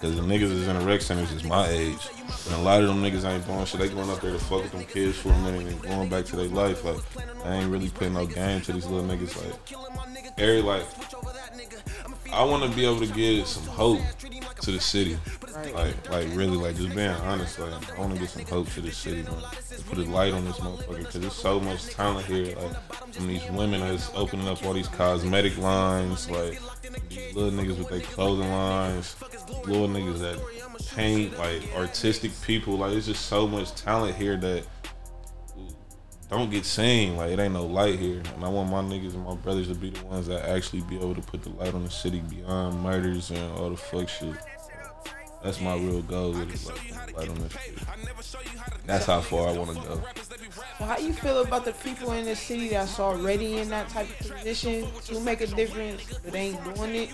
[0.00, 1.98] Cause the niggas is in the rec centers is my age,
[2.46, 3.80] and a lot of them niggas ain't doing shit.
[3.80, 6.24] They going up there to fuck with them kids for a minute and going back
[6.26, 6.84] to their life.
[6.84, 6.98] Like
[7.44, 9.36] I ain't really putting no game to these little niggas.
[9.36, 10.84] Like every like,
[12.32, 14.00] I want to be able to give some hope
[14.60, 15.18] to the city.
[15.66, 17.58] Like, like really, like just being honest.
[17.58, 19.34] Like I want to get some hope to the city, man.
[19.76, 22.54] To put a light on this motherfucker, cause there's so much talent here.
[22.56, 26.60] Like from these women that's opening up all these cosmetic lines, like
[27.08, 29.16] these little niggas with their clothing lines,
[29.66, 30.40] little niggas that
[30.94, 32.78] paint, like artistic people.
[32.78, 34.64] Like it's just so much talent here that
[36.30, 37.16] don't get seen.
[37.16, 39.74] Like it ain't no light here, and I want my niggas and my brothers to
[39.74, 42.80] be the ones that actually be able to put the light on the city beyond
[42.80, 44.34] murders and all the fuck shit.
[45.42, 46.48] That's my real goal like
[47.16, 47.78] light on this shit.
[48.86, 50.02] That's how far I want to go.
[50.78, 54.08] So how you feel about the people in the city that's already in that type
[54.20, 57.10] of position to make a difference but ain't doing it?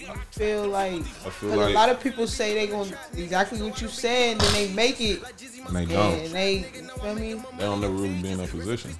[0.00, 3.80] You feel like, I feel like a lot of people say they gonna exactly what
[3.80, 5.22] you said and then they make it
[5.66, 6.14] and they don't.
[6.20, 7.34] and they you feel me?
[7.34, 8.92] They don't never really be in that position.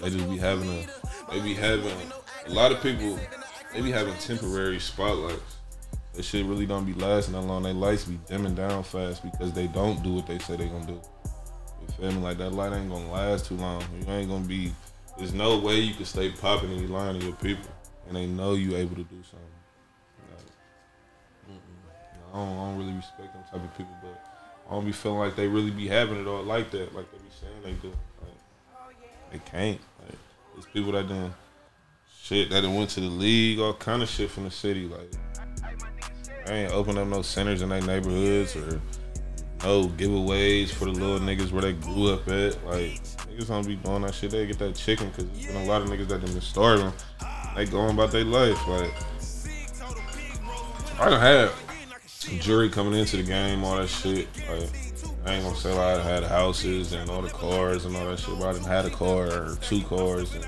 [0.00, 0.86] They just be having a,
[1.32, 1.92] they be having
[2.46, 3.18] a lot of people.
[3.74, 5.57] They be having temporary spotlights.
[6.18, 7.62] That shit really don't be lasting that long.
[7.62, 10.84] They lights be dimming down fast because they don't do what they say they gonna
[10.84, 11.00] do.
[11.80, 12.18] You feel me?
[12.18, 13.84] Like that light ain't gonna last too long.
[14.00, 14.72] You ain't gonna be.
[15.16, 17.70] There's no way you can stay popping and you lying to your people,
[18.08, 19.48] and they know you able to do something.
[21.48, 21.60] Like.
[22.32, 24.20] I, don't, I don't really respect them type of people, but
[24.68, 27.18] I don't be feeling like they really be having it all like that, like they
[27.18, 27.94] be saying they do.
[28.20, 28.96] Like,
[29.30, 29.80] they can't.
[30.04, 31.32] Like, people that done
[32.20, 34.88] shit that done went to the league, all kind of shit from the city.
[34.88, 35.12] Like,
[36.48, 38.80] they ain't open up no centers in their neighborhoods or
[39.62, 42.64] no giveaways for the little niggas where they grew up at.
[42.64, 44.30] Like, niggas don't be doing that shit.
[44.30, 46.92] They get that chicken because there's been a lot of niggas that been starving.
[47.54, 48.66] They going about their life.
[48.66, 48.92] Like,
[51.00, 54.28] I don't have jury coming into the game, all that shit.
[54.48, 54.70] Like,
[55.26, 58.18] I ain't gonna say like I had houses and all the cars and all that
[58.18, 60.34] shit, but I done had a car or two cars.
[60.34, 60.46] And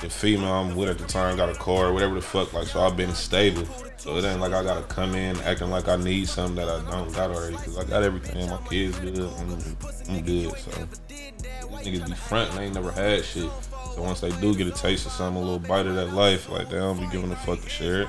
[0.00, 2.52] the female I'm with at the time got a car, whatever the fuck.
[2.52, 3.64] Like, so I've been stable.
[3.96, 6.90] So it ain't like I gotta come in acting like I need something that I
[6.90, 7.56] don't got already.
[7.56, 8.48] Cause I got everything.
[8.48, 9.18] My kids good.
[9.18, 9.76] I'm,
[10.08, 10.56] I'm good.
[10.58, 10.70] So
[11.08, 13.50] these niggas be front they ain't never had shit.
[13.94, 16.48] So once they do get a taste of something, a little bite of that life,
[16.50, 18.08] like they don't be giving a fuck to share it.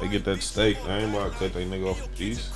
[0.00, 0.76] They get that steak.
[0.84, 2.50] They ain't about to cut they nigga off a piece.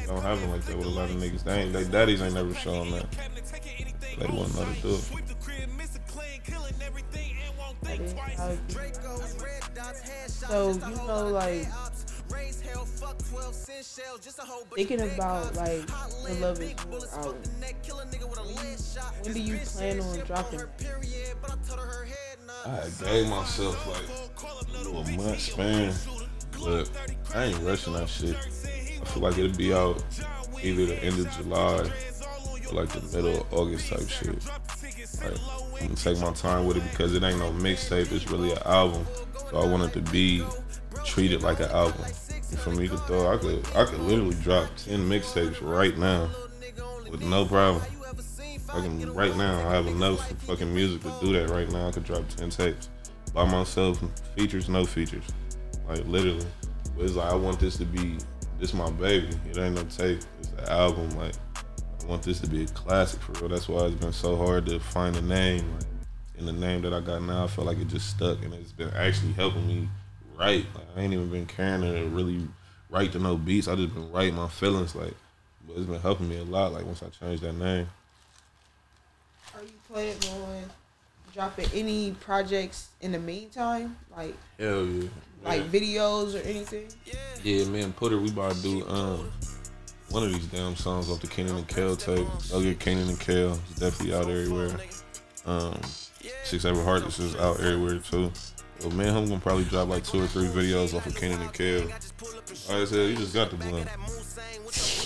[0.00, 1.44] They don't have it like that with a lot of niggas.
[1.44, 3.06] They ain't, they daddies ain't never shown that.
[4.18, 5.35] They wouldn't know to do it.
[7.86, 8.74] That is how it be.
[10.26, 11.66] So you know, like
[14.74, 17.42] thinking about like the love is more album.
[19.22, 20.60] When do you plan on dropping?
[22.64, 24.08] I had gave myself like
[24.76, 25.94] a month span,
[26.60, 26.90] but
[27.34, 28.36] I ain't rushing that shit.
[28.36, 30.02] I feel like it'll be out
[30.62, 31.90] either the end of July
[32.68, 34.42] or like the middle of August type shit.
[35.22, 35.38] Like,
[35.80, 38.12] I'm gonna take my time with it because it ain't no mixtape.
[38.12, 39.06] It's really an album.
[39.50, 40.44] So I want it to be
[41.04, 42.04] treated like an album.
[42.04, 46.28] And for me to throw, I could I could literally drop ten mixtapes right now
[47.10, 47.82] with no problem.
[48.68, 49.68] I can right now.
[49.68, 51.88] I have enough fucking music to do that right now.
[51.88, 52.88] I could drop ten tapes
[53.32, 54.02] by myself,
[54.34, 55.24] features, no features,
[55.88, 56.46] like literally.
[56.96, 58.18] But it's like I want this to be
[58.58, 59.28] this my baby.
[59.50, 60.20] It ain't no tape.
[60.38, 61.10] It's an album.
[61.10, 61.34] Like
[62.06, 63.48] I want this to be a classic for real.
[63.48, 65.72] That's why it's been so hard to find a name.
[65.74, 65.86] Like,
[66.38, 68.70] and the name that I got now, I feel like it just stuck, and it's
[68.70, 69.88] been actually helping me
[70.38, 70.66] write.
[70.72, 72.46] Like I ain't even been caring to really
[72.90, 73.66] write to no beats.
[73.66, 74.94] I just been writing my feelings.
[74.94, 75.14] Like,
[75.66, 76.72] but it's been helping me a lot.
[76.72, 77.88] Like once I changed that name.
[79.56, 80.62] Are you planning on
[81.34, 85.08] dropping any projects in the meantime, like Hell yeah.
[85.44, 86.86] like videos or anything?
[87.42, 89.32] Yeah, me and Pooter, we about to do um
[90.10, 92.26] one of these damn songs off the Kenan and Kel tape.
[92.52, 93.58] I'll get Kenan and Kel.
[93.70, 94.76] It's definitely out everywhere.
[95.46, 95.80] Um,
[96.44, 98.30] Six Ever Heartless is out everywhere too.
[98.82, 101.52] But man, I'm gonna probably drop like two or three videos off of Kenan and
[101.52, 101.82] Kel.
[102.70, 103.88] I said, you just got the blunt.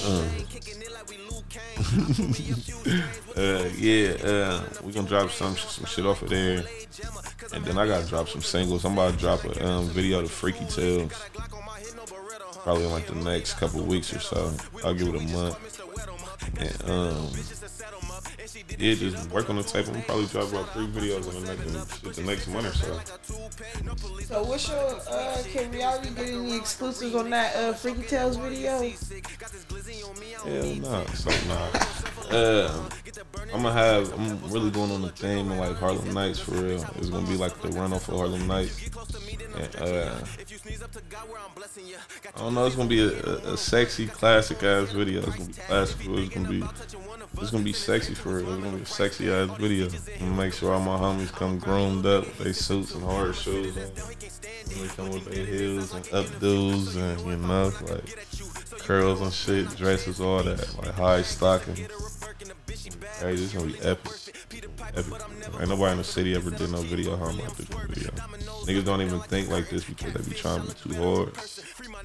[0.07, 0.29] Um,
[3.37, 6.65] uh, yeah, uh, we gonna drop some some shit off of there,
[7.53, 8.85] and then I gotta drop some singles.
[8.85, 11.13] I'm about to drop a um, video to Freaky Tales,
[12.63, 14.53] probably in like the next couple weeks or so.
[14.85, 15.57] I'll give it a month,
[16.59, 17.31] and um,
[18.79, 19.87] yeah, just work on the tape.
[19.89, 23.01] I'm probably drop about three videos in the next the next month or so.
[24.25, 28.81] So what's your uh can RealiTEA get any exclusives on that uh Freaky Tales video?
[30.45, 31.69] Hell no, so nah.
[32.31, 32.89] Uh,
[33.53, 34.13] I'm gonna have.
[34.13, 36.85] I'm really going on the theme of like Harlem Nights for real.
[36.97, 38.89] It's gonna be like the runoff of Harlem Nights.
[39.57, 40.15] And, uh,
[42.35, 42.67] I don't know.
[42.67, 45.23] It's gonna be a, a, a sexy, classic ass video.
[45.23, 45.49] It's gonna
[46.09, 46.23] be.
[46.23, 46.63] It's gonna be
[47.41, 48.53] it's gonna be sexy for real.
[48.53, 49.87] It's gonna be a sexy ass video.
[49.87, 53.35] I'm gonna make sure all my homies come groomed up with their suits and hard
[53.35, 53.77] shoes.
[53.77, 59.69] And they come with their heels and updos and you know like curls and shit,
[59.77, 61.81] dresses, all that, like high stockings.
[63.21, 64.20] Hey, this is gonna be epic.
[64.97, 68.11] Ain't nobody in the city ever did no video how I'm video.
[68.67, 71.37] Niggas don't even think like this because they be trying to be too hard.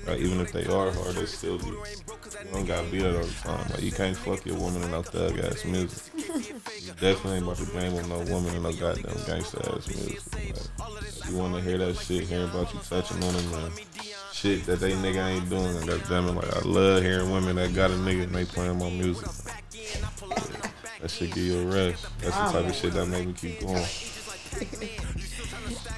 [0.07, 1.65] Like even if they are hard, they still be.
[1.67, 1.83] You
[2.51, 3.69] don't gotta be that all the time.
[3.71, 6.13] Like you can't fuck your woman in no thug ass music.
[6.15, 10.21] You definitely ain't about to bang with no woman in no goddamn gangster ass music.
[10.33, 13.73] Like, you wanna hear that shit, hear about you touching on them and
[14.31, 15.85] shit that they nigga ain't doing.
[15.85, 18.89] Goddamn it, like I love hearing women that got a nigga and they playing my
[18.89, 19.27] music.
[21.01, 22.07] That shit give you a rest.
[22.19, 23.85] That's the type of shit that make me keep going.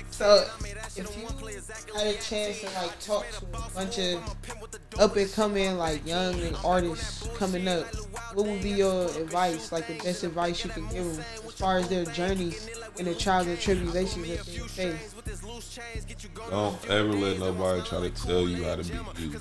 [0.09, 0.47] So,
[0.99, 1.27] if you
[1.95, 6.39] had a chance to like talk to a bunch of up and coming like young
[6.41, 7.85] and artists coming up,
[8.33, 9.71] what would be your advice?
[9.71, 13.15] Like the best advice you can give them as far as their journeys and the
[13.15, 15.13] trials and tribulations that they face.
[16.49, 19.39] Don't ever let nobody try to tell you how to be you.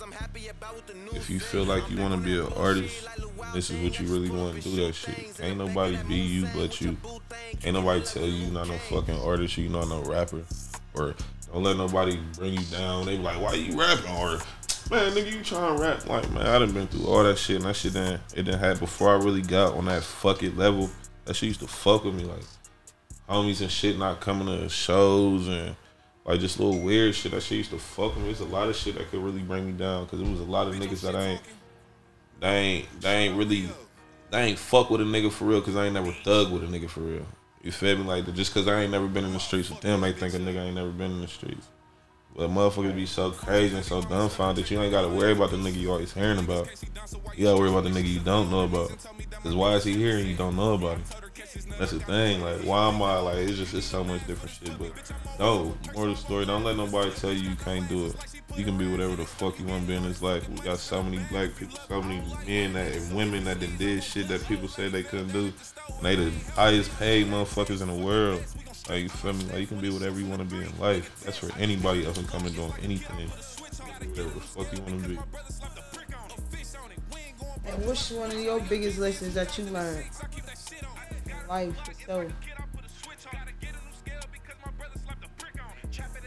[1.13, 3.09] If you feel like you want to be an artist,
[3.55, 5.41] this is what you really want to do that shit.
[5.41, 6.97] Ain't nobody be you but you.
[7.65, 10.43] Ain't nobody tell you you not no fucking artist, you not no rapper.
[10.95, 11.15] Or
[11.57, 13.07] don't let nobody bring you down.
[13.07, 14.11] They be like, why you rapping?
[14.11, 14.39] Or
[14.91, 16.07] man, nigga, you trying to rap?
[16.07, 18.61] Like, man, I done been through all that shit, and that shit didn't it didn't
[18.61, 20.91] happen before I really got on that fuck it level.
[21.25, 22.43] That shit used to fuck with me, like
[23.29, 25.75] homies and shit not coming to shows and
[26.27, 27.33] like just little weird shit.
[27.33, 28.31] That shit used to fuck with me.
[28.31, 30.45] It's a lot of shit that could really bring me down because it was a
[30.45, 31.43] lot of niggas that I ain't,
[32.41, 33.71] they ain't, they ain't really,
[34.31, 36.67] they ain't fuck with a nigga for real because I ain't never thug with a
[36.67, 37.27] nigga for real.
[37.67, 38.05] You feel me?
[38.05, 40.37] Like just because I ain't never been in the streets with them, they think a
[40.39, 41.67] nigga ain't never been in the streets.
[42.37, 45.57] But motherfuckers be so crazy and so dumbfounded, that you ain't gotta worry about the
[45.57, 46.69] nigga you always hearing about.
[47.35, 48.91] You gotta worry about the nigga you don't know about.
[49.43, 51.05] Cause why is he here and you don't know about him?
[51.79, 52.43] That's the thing.
[52.43, 53.37] Like, why am I like?
[53.37, 54.79] It's just it's so much different shit.
[54.79, 54.93] But
[55.39, 56.45] no, more of the story.
[56.45, 58.17] Don't let nobody tell you you can't do it.
[58.55, 60.49] You can be whatever the fuck you want to be in this life.
[60.49, 64.03] We got so many black people, so many men that and women that done did
[64.03, 65.53] shit that people say they couldn't do.
[65.97, 68.45] And they the highest paid motherfuckers in the world.
[68.89, 69.45] Like you feel me?
[69.47, 71.23] Like you can be whatever you want to be in life.
[71.25, 73.29] That's for anybody up and coming doing anything.
[73.29, 75.19] Whatever the fuck you want to be.
[77.67, 80.05] And what's one of your biggest lessons that you learned
[81.27, 82.33] in life itself?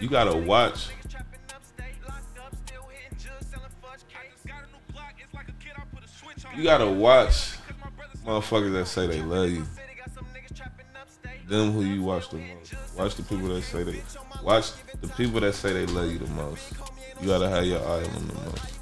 [0.02, 0.90] You gotta watch.
[6.58, 7.58] You gotta watch
[8.26, 9.66] motherfuckers that say they love you.
[11.50, 12.96] Them who you watch the most.
[12.96, 14.04] Watch the people that say they
[14.44, 14.72] watch
[15.02, 16.74] the people that say they love you the most.
[17.20, 18.80] You gotta have your eye on them the most.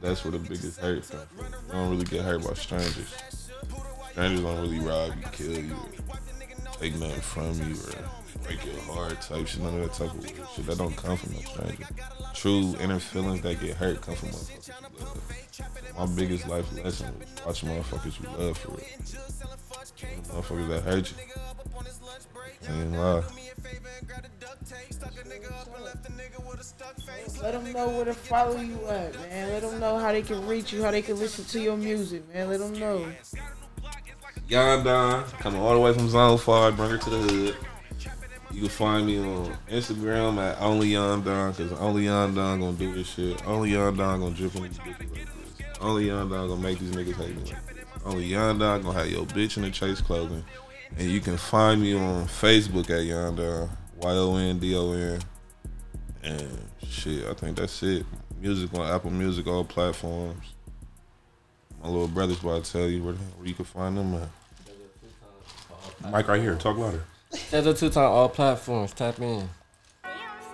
[0.00, 1.46] That's where the biggest hurt comes from.
[1.46, 3.12] You don't really get hurt by strangers.
[4.12, 5.76] Strangers don't really rob you, kill you,
[6.78, 9.60] take nothing from you, or break your heart type shit.
[9.60, 10.66] None of that type of shit.
[10.66, 11.88] That don't come from no stranger.
[12.34, 15.98] True inner feelings that get hurt come from motherfuckers.
[15.98, 17.12] My biggest life lesson
[17.44, 18.86] was watch motherfuckers you love for real.
[20.00, 21.16] Motherfuckers that hurt you.
[22.68, 23.22] Ain't lie.
[27.42, 29.48] Let them know where to follow you at, man.
[29.50, 32.28] Let them know how they can reach you, how they can listen to your music,
[32.32, 32.48] man.
[32.48, 33.12] Let them know.
[34.48, 37.56] Yon Don, coming all the way from Zone 5, bring her to the hood.
[38.52, 42.76] You can find me on Instagram at only Yon Don, cause only Yon Don gonna
[42.76, 43.46] do this shit.
[43.46, 45.28] Only Yon Don gonna drip on these bitches like this.
[45.80, 47.79] Only Yon Don gonna make these niggas hate me like this.
[48.04, 50.44] Oh, Only Yon Don gonna have your bitch in the chase clothing.
[50.96, 53.70] And you can find me on Facebook at Yon Don,
[54.00, 55.20] Y O N D O N.
[56.22, 58.04] And shit, I think that's it.
[58.40, 60.54] Music on Apple Music, all platforms.
[61.82, 64.22] My little brothers about to tell you where, where you can find them at.
[64.22, 67.04] Uh, Mike right here, talk louder.
[67.30, 68.92] Schedule two time all platforms.
[68.92, 69.48] Tap in.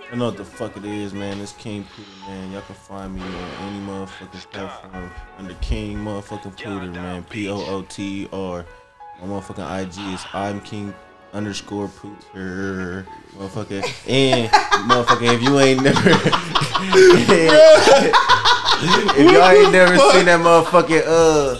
[0.09, 1.41] I know what the fuck it is, man.
[1.41, 2.53] It's King Pooter, man.
[2.53, 7.23] Y'all can find me on any motherfucking platform under King motherfucking Pooter, man.
[7.25, 8.65] P O O T R.
[9.21, 10.93] My motherfucking IG is I'm King
[11.33, 13.05] underscore Pooter.
[13.35, 13.83] Motherfucker.
[14.07, 14.49] And
[14.89, 15.99] motherfucker, if you ain't never
[19.19, 21.59] if y'all ain't never seen that motherfucking uh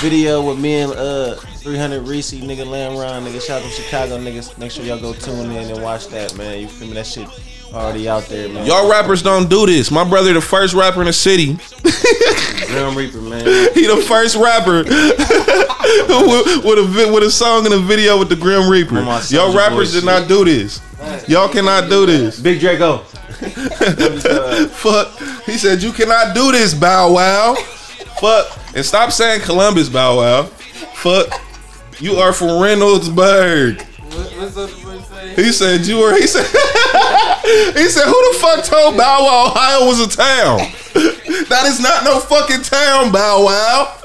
[0.00, 4.18] video with me and uh 300 Reese, nigga Lamb Ron, nigga shout out to Chicago
[4.18, 4.56] niggas.
[4.58, 6.60] Make sure y'all go tune in and watch that, man.
[6.60, 6.94] You feel me?
[6.94, 7.28] That shit
[7.72, 8.66] already out there, man.
[8.66, 9.90] Y'all rappers don't do this.
[9.90, 11.58] My brother, the first rapper in the city.
[12.66, 13.44] Grim Reaper, man.
[13.74, 18.36] He the first rapper with, with a with a song and a video with the
[18.36, 19.00] Grim Reaper.
[19.28, 20.80] Y'all rappers did not do this.
[21.28, 22.38] Y'all cannot do this.
[22.40, 22.98] Big Draco.
[24.68, 25.18] Fuck.
[25.44, 27.56] He said you cannot do this, Bow Wow.
[28.20, 28.76] Fuck.
[28.76, 30.42] And stop saying Columbus, Bow Wow.
[30.44, 31.32] Fuck.
[32.00, 33.80] You are from Reynoldsburg.
[33.80, 35.42] What's up the?
[35.42, 36.14] He said you were.
[36.14, 36.44] He said.
[37.74, 40.58] he said who the fuck told Bow Wow Ohio was a town?
[41.48, 43.96] that is not no fucking town, Bow Wow.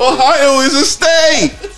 [0.00, 1.77] Ohio is a state.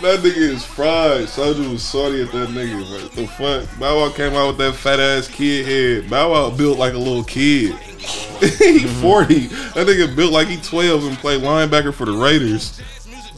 [0.00, 1.26] That nigga is fried.
[1.26, 3.02] Soulja was salty at that nigga.
[3.02, 3.80] What the fuck?
[3.80, 6.08] Bow Wow came out with that fat ass kid head.
[6.08, 7.74] Bow Wow built like a little kid.
[7.78, 9.02] he mm-hmm.
[9.02, 9.34] 40.
[9.48, 12.78] That nigga built like he 12 and played linebacker for the Raiders.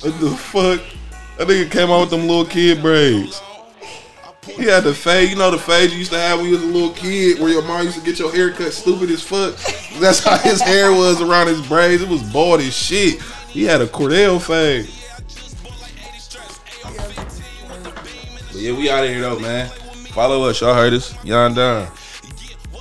[0.02, 0.82] What the fuck?
[1.38, 3.40] That nigga came out with them little kid braids.
[4.42, 6.62] He had the fade, you know the fade you used to have when you was
[6.62, 9.56] a little kid, where your mom used to get your hair cut stupid as fuck.
[9.98, 12.02] That's how his hair was around his braids.
[12.02, 13.22] It was bald as shit.
[13.48, 14.90] He had a Cordell fade.
[18.60, 19.68] Yeah, we out of here though, man.
[20.12, 21.14] Follow us, y'all heard us.
[21.24, 21.86] Yon Don.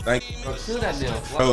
[0.04, 0.44] Thank you.
[0.44, 1.48] Bro, chill that damn Bro,